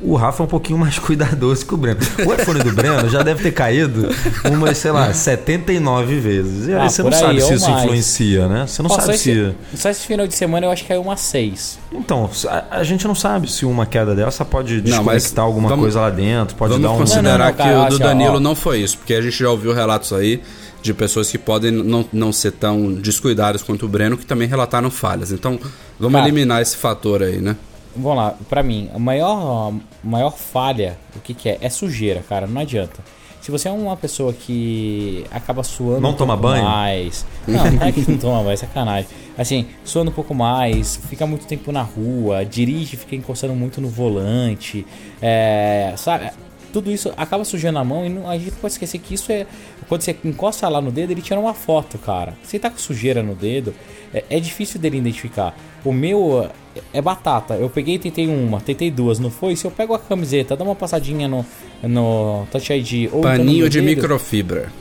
[0.01, 1.99] o Rafa é um pouquinho mais cuidadoso que o Breno.
[2.25, 4.07] O iPhone do Breno já deve ter caído
[4.49, 6.67] umas, sei lá, 79 vezes.
[6.67, 7.83] E aí Ah, você não aí, sabe se ou isso mais.
[7.83, 8.65] influencia, né?
[8.67, 9.31] Você não Ó, sabe só, se.
[9.31, 11.79] esse, só esse final de semana eu acho que caiu umas 6.
[11.91, 16.01] Então, a, a gente não sabe se uma queda dessa pode desconectar alguma vamos- coisa
[16.01, 16.97] lá dentro, pode vamos dar um.
[16.97, 18.39] considerar Não, não, não, que cara, o do Danilo ó.
[18.39, 20.41] não foi isso, porque a gente já ouviu relatos aí
[20.81, 24.89] de pessoas que podem não, não ser tão descuidadas quanto o Breno, que também relataram
[24.89, 25.29] falhas.
[25.31, 25.59] Então,
[25.99, 26.25] vamos Cara.
[26.29, 27.57] eliminar esse fator aí, né?
[27.95, 29.71] Vamos lá, pra mim, a maior,
[30.03, 31.57] a maior falha, o que, que é?
[31.61, 32.99] É sujeira, cara, não adianta.
[33.41, 36.65] Se você é uma pessoa que acaba suando Não um toma pouco banho?
[36.65, 37.25] mais.
[37.47, 39.09] Não, não é que não toma banho, é sacanagem.
[39.37, 43.87] Assim, suando um pouco mais, fica muito tempo na rua, dirige, fica encostando muito no
[43.87, 44.85] volante,
[45.21, 46.29] é, sabe?
[46.73, 49.31] Tudo isso acaba sujando a mão e não- a gente não pode esquecer que isso
[49.31, 49.47] é.
[49.87, 52.33] Quando você encosta lá no dedo, ele tira uma foto, cara.
[52.43, 53.73] Se tá com sujeira no dedo,
[54.13, 55.55] é, é difícil dele identificar.
[55.83, 56.47] O meu
[56.93, 57.55] é batata.
[57.55, 59.55] Eu peguei e tentei uma, tentei duas, não foi?
[59.55, 61.45] Se eu pego a camiseta, dá uma passadinha no,
[61.83, 64.71] no Touch ID ou então Paninho de dedo, microfibra.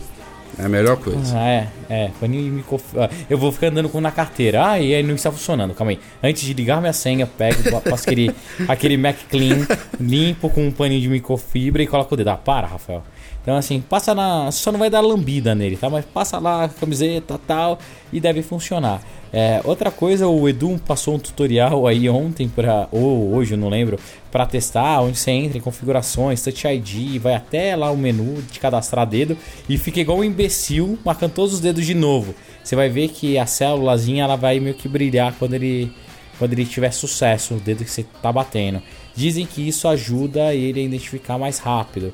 [0.58, 1.38] É a melhor coisa.
[1.38, 3.08] ah, é, é, paninho de microfibra.
[3.30, 4.70] Eu vou ficar andando com na carteira.
[4.70, 5.72] Ah, e aí não está funcionando.
[5.72, 6.00] Calma aí.
[6.22, 7.60] Antes de ligar minha senha, pego,
[7.94, 8.34] aquele,
[8.66, 9.66] aquele Mac Clean,
[10.00, 12.30] limpo com um paninho de microfibra e coloco o dedo.
[12.30, 13.04] Ah, para, Rafael.
[13.48, 14.52] Então, assim, passa na.
[14.52, 15.88] Só não vai dar lambida nele, tá?
[15.88, 17.78] Mas passa lá camiseta tal
[18.12, 19.00] e deve funcionar.
[19.32, 23.98] É, outra coisa, o Edu passou um tutorial aí ontem, pra, ou hoje, não lembro,
[24.30, 28.60] para testar, onde você entra em configurações, Touch ID, vai até lá o menu de
[28.60, 29.34] cadastrar dedo
[29.66, 32.34] e fica igual um imbecil marcando todos os dedos de novo.
[32.62, 35.90] Você vai ver que a célulazinha ela vai meio que brilhar quando ele
[36.38, 38.80] quando ele tiver sucesso, o dedo que você tá batendo.
[39.16, 42.12] Dizem que isso ajuda ele a identificar mais rápido.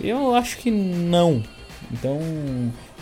[0.00, 1.42] Eu acho que não.
[1.92, 2.18] Então,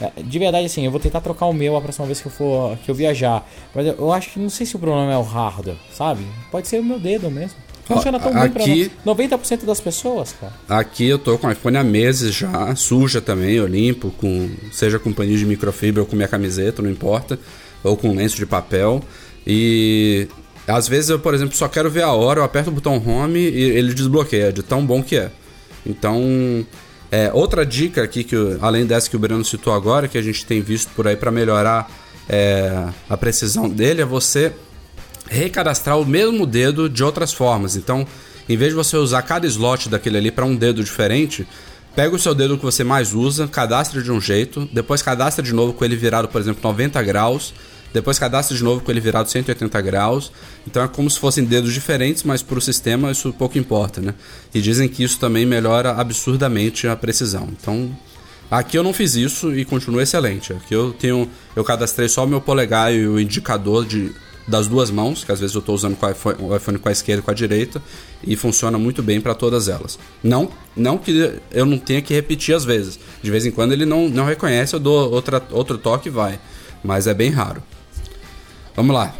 [0.00, 2.32] é, de verdade assim, eu vou tentar trocar o meu a próxima vez que eu
[2.32, 3.48] for que eu viajar.
[3.74, 6.24] Mas eu, acho que não sei se o problema é o hardware, sabe?
[6.50, 7.56] Pode ser o meu dedo mesmo.
[7.86, 10.52] Funciona tão bem aqui- pra no- 90% das pessoas, cara.
[10.68, 14.98] Aqui eu tô com o iPhone há meses já, suja também, eu limpo, com, seja
[14.98, 17.38] com paninho de microfibra ou com minha camiseta, não importa,
[17.82, 19.02] ou com lenço de papel.
[19.46, 20.26] E
[20.66, 23.38] às vezes eu, por exemplo, só quero ver a hora, eu aperto o botão home
[23.38, 25.30] e ele desbloqueia, de tão bom que é.
[25.86, 26.66] Então,
[27.10, 30.44] É, outra dica aqui, que além dessa que o Breno citou agora, que a gente
[30.44, 31.90] tem visto por aí para melhorar
[32.28, 34.52] é, a precisão dele, é você
[35.28, 37.76] recadastrar o mesmo dedo de outras formas.
[37.76, 38.06] Então,
[38.48, 41.46] em vez de você usar cada slot daquele ali para um dedo diferente,
[41.94, 45.52] pega o seu dedo que você mais usa, cadastra de um jeito, depois cadastra de
[45.52, 47.54] novo com ele virado, por exemplo, 90 graus,
[47.94, 50.32] depois cadastra de novo com ele virado 180 graus.
[50.66, 54.14] Então é como se fossem dedos diferentes, mas para o sistema isso pouco importa, né?
[54.52, 57.48] E dizem que isso também melhora absurdamente a precisão.
[57.52, 57.96] Então,
[58.50, 60.52] Aqui eu não fiz isso e continua excelente.
[60.52, 61.28] Aqui eu tenho.
[61.56, 64.12] Eu cadastrei só o meu polegar e o indicador de,
[64.46, 66.88] das duas mãos, que às vezes eu estou usando com o iPhone, o iPhone com
[66.88, 67.82] a esquerda e com a direita,
[68.22, 69.98] e funciona muito bem para todas elas.
[70.22, 72.98] Não, não que eu não tenha que repetir às vezes.
[73.22, 76.38] De vez em quando ele não, não reconhece, eu dou outra, outro toque e vai.
[76.84, 77.62] Mas é bem raro.
[78.76, 79.14] Vamos lá.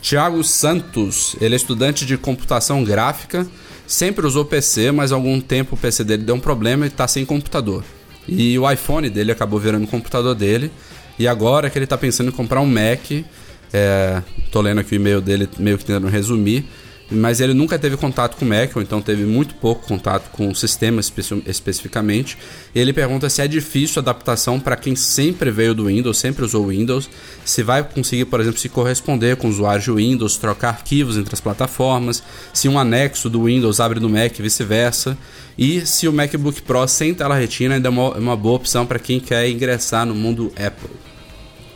[0.00, 3.46] Tiago Santos, ele é estudante de computação gráfica,
[3.86, 7.06] sempre usou PC, mas há algum tempo o PC dele deu um problema e está
[7.06, 7.84] sem computador.
[8.26, 10.72] E o iPhone dele acabou virando o computador dele.
[11.18, 13.24] E agora que ele está pensando em comprar um Mac,
[13.72, 16.66] é, tô lendo aqui o e-mail dele, meio que tentando resumir,
[17.10, 20.48] mas ele nunca teve contato com o Mac, ou então teve muito pouco contato com
[20.48, 22.36] o sistema especi- especificamente.
[22.74, 26.64] Ele pergunta se é difícil a adaptação para quem sempre veio do Windows, sempre usou
[26.64, 27.08] o Windows,
[27.44, 31.32] se vai conseguir, por exemplo, se corresponder com o usuário de Windows, trocar arquivos entre
[31.32, 35.16] as plataformas, se um anexo do Windows abre no Mac e vice-versa,
[35.56, 38.84] e se o MacBook Pro sem tela retina ainda é uma, é uma boa opção
[38.84, 40.90] para quem quer ingressar no mundo Apple.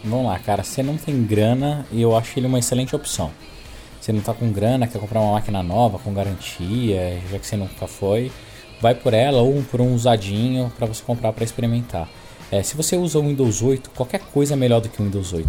[0.03, 0.63] Vamos lá, cara.
[0.63, 3.31] Você não tem grana e eu acho ele uma excelente opção.
[4.01, 7.57] Você não tá com grana, quer comprar uma máquina nova com garantia, já que você
[7.57, 8.33] nunca foi,
[8.81, 12.09] vai por ela ou por um usadinho para você comprar para experimentar.
[12.51, 15.33] É, se você usa o Windows 8, qualquer coisa é melhor do que o Windows
[15.33, 15.49] 8.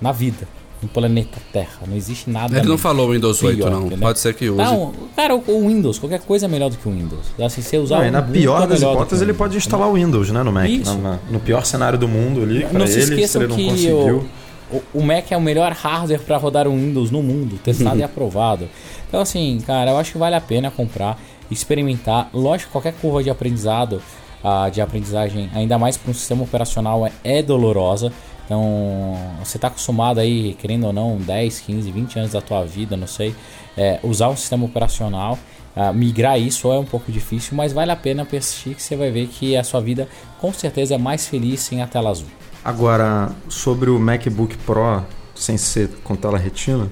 [0.00, 0.46] Na vida,
[0.82, 2.58] no planeta Terra, não existe nada.
[2.58, 3.80] Ele não falou Windows 8, pior, não.
[3.86, 3.98] entendeu?
[4.00, 4.58] Pode ser que use.
[4.58, 7.26] Não, cara, o, o Windows, qualquer coisa é melhor do que o Windows.
[7.40, 9.88] Assim, se você usar Não, o e na pior é das hipóteses, ele pode instalar
[9.88, 10.68] o Windows, né, no Mac.
[10.68, 10.94] Isso.
[10.98, 13.64] Na- na- no pior cenário do mundo ali, não se ele, se ele não que
[13.64, 13.96] conseguiu.
[14.18, 14.28] o,
[14.70, 18.02] o, o Mac é o melhor hardware para rodar o Windows no mundo, testado e
[18.04, 18.68] aprovado.
[19.08, 21.18] Então, assim, cara, eu acho que vale a pena comprar,
[21.50, 22.28] experimentar.
[22.32, 24.02] Lógico, qualquer curva de aprendizado,
[24.42, 28.12] ah, de aprendizagem, ainda mais para um sistema operacional, é, é dolorosa.
[28.44, 29.14] Então,
[29.44, 33.06] você está acostumado aí, querendo ou não, 10, 15, 20 anos da tua vida, não
[33.06, 33.34] sei,
[33.76, 35.38] é, usar um sistema operacional.
[35.76, 39.10] ah, migrar isso é um pouco difícil, mas vale a pena persistir que você vai
[39.10, 40.08] ver que a sua vida
[40.40, 42.28] com certeza é mais feliz sem a tela azul.
[42.68, 45.02] Agora, sobre o MacBook Pro
[45.34, 46.86] sem ser com tela retina,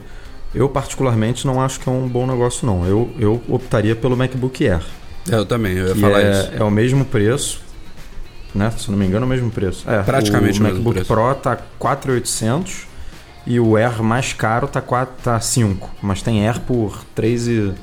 [0.54, 2.86] eu particularmente não acho que é um bom negócio não.
[2.86, 4.82] Eu, eu optaria pelo MacBook Air,
[5.28, 6.50] Eu também, eu ia falar isso.
[6.54, 7.60] é, é o mesmo preço,
[8.54, 8.70] né?
[8.78, 9.84] Se não me engano, é o mesmo preço.
[9.90, 11.12] É, Praticamente o o mesmo MacBook preço.
[11.12, 12.84] Pro tá 4.800
[13.46, 17.74] e o Air mais caro tá 4, tá 5, mas tem Air por 3 e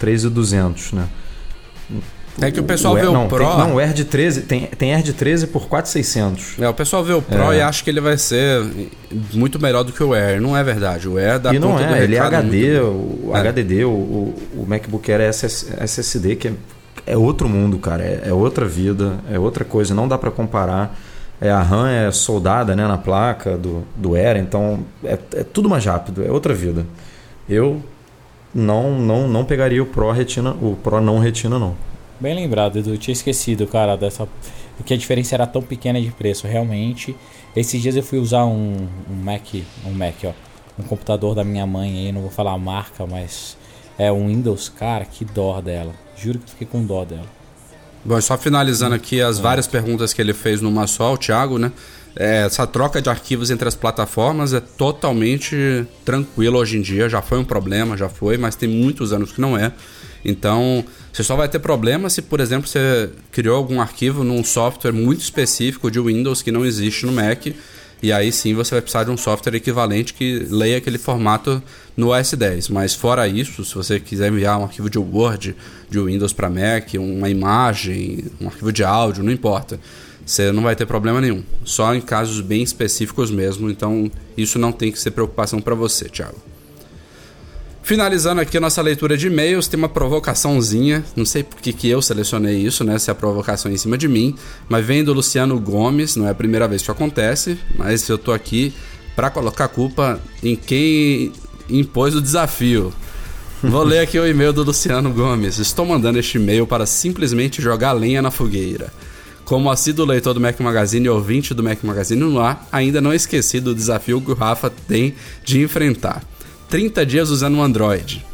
[0.00, 1.08] 3.200, né?
[2.40, 3.46] É que o pessoal o vê o não, Pro.
[3.46, 6.62] Tem, não, o Air de 13, tem, tem Air de 13 por 4.600.
[6.62, 7.58] É, o pessoal vê o Pro É.
[7.58, 8.64] e acha que ele vai ser
[9.32, 10.40] muito melhor do que o Air.
[10.40, 11.08] Não é verdade.
[11.08, 13.38] O Air dá e não é, ele é HD, o É.
[13.38, 16.52] HDD, o, o, MacBook Air é SS SSD, que é,
[17.06, 20.98] é outro mundo, cara, é, é outra vida, é outra coisa, não dá pra comparar.
[21.40, 25.68] É, a RAM é soldada né, na placa do, do Air, então é, é tudo
[25.68, 26.84] mais rápido, é outra vida.
[27.48, 27.80] Eu
[28.54, 31.74] não não não pegaria o Pro Retina, o Pro não Retina não.
[32.20, 32.90] Bem lembrado, Edu.
[32.90, 34.28] Eu tinha esquecido, cara, dessa.
[34.84, 36.46] Que a diferença era tão pequena de preço.
[36.46, 37.14] Realmente,
[37.54, 39.54] esses dias eu fui usar um, um Mac.
[39.86, 40.32] Um Mac, ó.
[40.78, 43.56] Um computador da minha mãe aí, não vou falar a marca, mas.
[43.96, 45.92] É um Windows, cara, que dó dela.
[46.16, 47.26] Juro que fiquei com dó dela.
[48.04, 51.72] Bom, só finalizando aqui as várias perguntas que ele fez numa só, o Thiago, né?
[52.16, 57.08] É, essa troca de arquivos entre as plataformas é totalmente tranquila hoje em dia.
[57.08, 59.72] Já foi um problema, já foi, mas tem muitos anos que não é.
[60.24, 60.84] Então,
[61.14, 65.20] você só vai ter problema se, por exemplo, você criou algum arquivo num software muito
[65.20, 67.46] específico de Windows que não existe no Mac.
[68.02, 71.62] E aí sim você vai precisar de um software equivalente que leia aquele formato
[71.96, 72.68] no OS 10.
[72.68, 75.54] Mas fora isso, se você quiser enviar um arquivo de Word
[75.88, 79.78] de Windows para Mac, uma imagem, um arquivo de áudio, não importa.
[80.26, 81.44] Você não vai ter problema nenhum.
[81.64, 83.70] Só em casos bem específicos mesmo.
[83.70, 86.53] Então isso não tem que ser preocupação para você, Thiago.
[87.84, 91.04] Finalizando aqui a nossa leitura de e-mails, tem uma provocaçãozinha.
[91.14, 92.98] Não sei por que, que eu selecionei isso, né?
[92.98, 94.34] Se é a provocação é em cima de mim.
[94.70, 97.58] Mas vem do Luciano Gomes, não é a primeira vez que acontece.
[97.76, 98.72] Mas eu tô aqui
[99.14, 101.30] para colocar a culpa em quem
[101.68, 102.90] impôs o desafio.
[103.62, 105.58] Vou ler aqui o e-mail do Luciano Gomes.
[105.58, 108.90] Estou mandando este e-mail para simplesmente jogar lenha na fogueira.
[109.44, 113.12] Como assíduo leitor do Mac Magazine e ouvinte do Mac Magazine no ar, ainda não
[113.12, 115.14] esqueci do desafio que o Rafa tem
[115.44, 116.22] de enfrentar.
[116.74, 118.26] 30 dias usando o Android.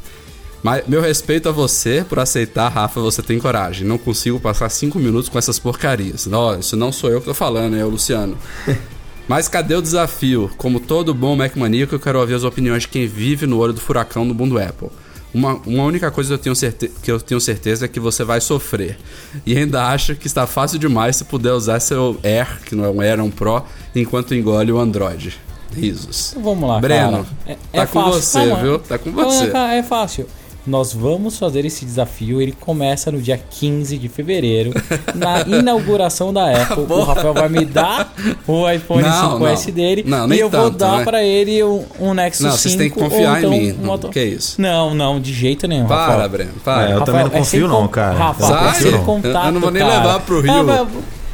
[0.62, 3.86] Mas meu respeito a você por aceitar, Rafa, você tem coragem.
[3.86, 6.24] Não consigo passar cinco minutos com essas porcarias.
[6.24, 8.38] Não, isso não sou eu que tô falando, é o Luciano.
[9.28, 10.50] Mas cadê o desafio?
[10.56, 13.74] Como todo bom Mac maníaco, eu quero ouvir as opiniões de quem vive no olho
[13.74, 14.88] do furacão no mundo Apple.
[15.34, 18.24] Uma, uma única coisa que eu, tenho certe que eu tenho certeza é que você
[18.24, 18.96] vai sofrer.
[19.44, 22.88] E ainda acha que está fácil demais se puder usar seu Air, que não é
[22.88, 23.62] um Air, é um Pro,
[23.94, 25.38] enquanto engole o Android.
[25.74, 26.30] Risos.
[26.32, 27.58] Então vamos lá, Breno, cara.
[27.72, 28.78] tá com você, viu?
[28.78, 29.46] Tá com Calma, você.
[29.48, 30.26] cara, é fácil.
[30.66, 32.40] Nós vamos fazer esse desafio.
[32.40, 34.72] Ele começa no dia 15 de fevereiro,
[35.14, 36.84] na inauguração da Apple.
[36.86, 37.02] o.
[37.02, 38.12] Rafael vai me dar
[38.46, 39.74] o iPhone Não, 5S não.
[39.74, 41.04] dele Não, e eu vou tanto, dar né?
[41.04, 42.60] pra ele um, um Nexus Não, 5.
[42.62, 43.72] vocês têm que confiar então em mim.
[43.72, 44.60] um Não, moto- que isso?
[44.60, 45.86] Não, não, de jeito nenhum.
[45.86, 46.28] Para, Rafael.
[46.28, 46.90] Breno, para.
[46.90, 48.18] É, eu também não é confio sem não, cara.
[48.18, 49.94] Rafa, Sai, é sem contato, eu não vou nem cara.
[49.98, 50.52] levar pro Rio.
[50.52, 50.86] Ah, vai,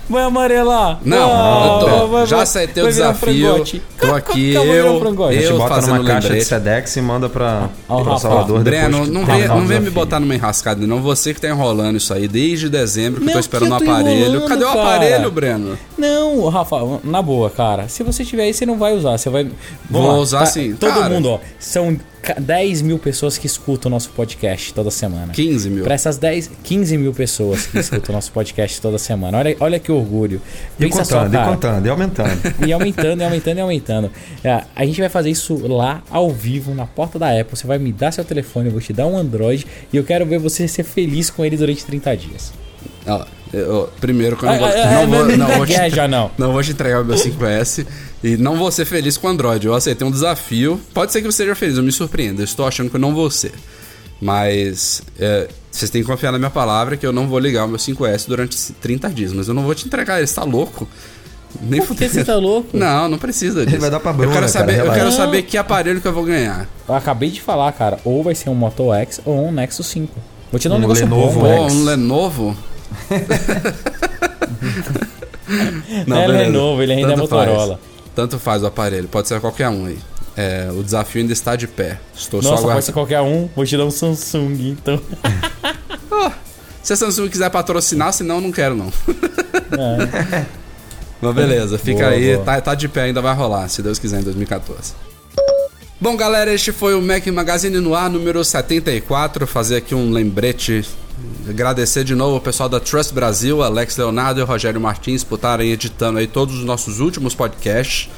[0.08, 0.98] vai amarelar.
[1.04, 3.64] Não, Ah, eu tô- vai- vai- já aceitei o um desafio.
[3.98, 4.84] Tô aqui, Calma, um eu-
[5.32, 6.48] gente Eu bota fazendo numa caixa de lembrete.
[6.48, 9.08] Sedex e manda pra, Ó, pra Salvador Breno, depois.
[9.08, 11.00] que não terminar vem, não vem me botar numa enrascada, não.
[11.02, 13.78] Você que tá enrolando isso aí desde dezembro, que eu Não, tô esperando o eu
[13.84, 14.40] tô aparelho.
[14.46, 14.80] Cadê o cara?
[14.82, 15.78] aparelho, Breno?
[15.98, 17.88] Não, Rafa, na boa, cara.
[17.88, 19.16] Se você tiver aí, você não vai usar.
[19.18, 19.48] Você vai.
[19.90, 21.08] Vou lá, usar sim, Todo cara.
[21.08, 21.38] mundo, ó.
[21.58, 21.96] São
[22.34, 25.32] 10 mil pessoas que escutam o nosso podcast toda semana.
[25.32, 25.84] 15 mil.
[25.84, 29.38] Pra essas 10, 15 mil pessoas que escutam o nosso podcast toda semana.
[29.38, 30.40] Olha, olha que orgulho.
[30.78, 32.66] E Pensa só, contando, e contando, e aumentando.
[32.66, 34.10] E aumentando, e aumentando, e aumentando.
[34.42, 37.56] É, a gente vai fazer isso lá, ao vivo, na porta da Apple.
[37.56, 40.26] Você vai me dar seu telefone, eu vou te dar um Android e eu quero
[40.26, 42.65] ver você ser feliz com ele durante 30 dias.
[43.06, 45.66] Ó, eu- primeiro que eu não Ah, vou, ah, não ah, vou, não não vou
[45.66, 46.30] te, gagueja, não.
[46.36, 47.86] não vou te entregar o meu 5S
[48.24, 49.66] e não vou ser feliz com o Android.
[49.66, 50.80] Eu aceitei um desafio.
[50.92, 52.40] Pode ser que você seja feliz, eu me surpreendo.
[52.40, 53.52] Eu estou achando que eu não vou ser.
[54.20, 57.68] Mas é, vocês têm que confiar na minha palavra que eu não vou ligar o
[57.68, 59.32] meu 5S durante 30 dias.
[59.32, 60.88] Mas eu não vou te entregar ele, você tá louco?
[61.60, 62.76] Nem Por que você tá louco?
[62.76, 63.78] Não, não precisa disso.
[63.80, 64.98] vai dar pra eu Bruna, quero cara, saber, eu relaxa.
[64.98, 65.16] quero Não.
[65.16, 66.66] saber que aparelho que eu vou ganhar.
[66.88, 67.98] Eu acabei de falar, cara.
[68.04, 70.12] Ou vai ser um Moto X ou um Nexus 5.
[70.50, 71.64] Vou te dar um, Um negócio Lenovo bom.
[71.66, 71.72] X.
[71.74, 72.56] um Lenovo?
[76.06, 76.26] Não é.
[76.26, 77.48] Lenovo, ele ainda é Tanto faz.
[77.48, 77.80] Motorola.
[78.14, 79.98] Tanto faz o aparelho, pode ser qualquer um aí.
[80.36, 81.98] É, o desafio ainda está de pé.
[82.14, 82.76] Estou só Nossa, aguardando.
[82.76, 83.48] pode ser qualquer um.
[83.56, 85.00] Vou te dar um Samsung, então.
[86.82, 88.92] Se a Samsung quiser patrocinar, senão eu não quero não.
[89.72, 90.44] É.
[91.20, 92.44] Mas beleza, fica Boa, aí, boa.
[92.44, 94.92] Tá, tá de pé, ainda vai rolar, se Deus quiser, em 2014.
[95.98, 99.46] Bom, galera, este foi o Mac Magazine no ar número 74.
[99.46, 100.84] Fazer aqui um lembrete.
[101.48, 105.70] Agradecer de novo o pessoal da Trust Brasil, Alex Leonardo e Rogério Martins, por estarem
[105.72, 108.10] editando aí todos os nossos últimos podcasts.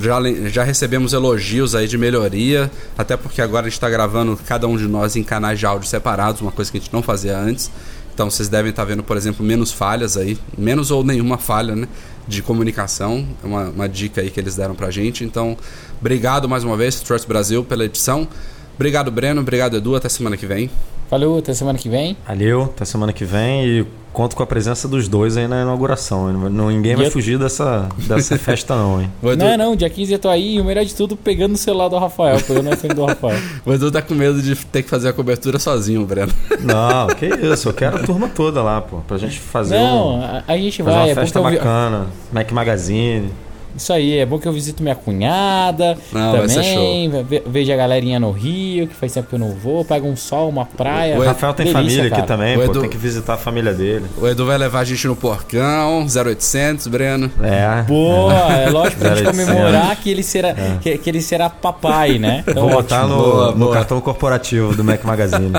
[0.00, 4.68] Já, já recebemos elogios aí de melhoria, até porque agora a gente está gravando cada
[4.68, 7.36] um de nós em canais de áudio separados, uma coisa que a gente não fazia
[7.36, 7.68] antes.
[8.14, 11.88] Então vocês devem estar vendo, por exemplo, menos falhas aí, menos ou nenhuma falha, né?
[12.28, 13.26] De comunicação.
[13.42, 15.24] É uma, uma dica aí que eles deram pra gente.
[15.24, 15.56] Então,
[16.00, 18.28] obrigado mais uma vez, Trust Brasil, pela edição.
[18.76, 19.40] Obrigado, Breno.
[19.40, 19.96] Obrigado, Edu.
[19.96, 20.70] Até semana que vem.
[21.10, 22.16] Valeu, até semana que vem.
[22.26, 26.32] Valeu, até semana que vem e conto com a presença dos dois aí na inauguração.
[26.32, 29.10] Não- não- ninguém vai eu- fugir dessa, dessa festa não, hein?
[29.22, 31.54] O Edu, Não, não, dia 15 eu tô aí e o melhor de tudo, pegando
[31.54, 33.38] o celular do Rafael, pegando o iPhone do Rafael.
[33.66, 36.32] o Edu tá com medo de ter que fazer a cobertura sozinho, Breno.
[36.64, 40.22] Não, que isso, eu quero a turma toda lá, pô, pra gente fazer, Não, um,
[40.24, 43.30] a, a gente fazer vai, uma é festa eu bacana, Mac Magazine.
[43.76, 47.76] Isso aí, é bom que eu visito minha cunhada Não, ser também, ve- vejo a
[47.76, 51.18] galerinha no Rio, que faz tempo que eu não vou, pego um sol, uma praia.
[51.18, 52.22] O Rafael tem Delícia, família cara.
[52.22, 54.06] aqui também, O pô, Edu- tem que visitar a família dele.
[54.20, 57.30] O Edu vai levar a gente no porcão, 0800, Breno.
[57.42, 57.82] É.
[57.82, 62.42] Boa, é lógico pra gente comemorar que ele será, que, que ele será papai, né?
[62.46, 63.74] Então, Vou botar no, Boa, no boa.
[63.74, 65.52] cartão corporativo do Mac Magazine.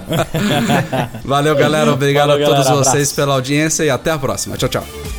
[1.23, 1.91] Valeu, galera.
[1.93, 2.83] Obrigado Falou, a todos galera.
[2.83, 3.15] vocês Abraço.
[3.15, 4.57] pela audiência e até a próxima.
[4.57, 5.16] Tchau, tchau.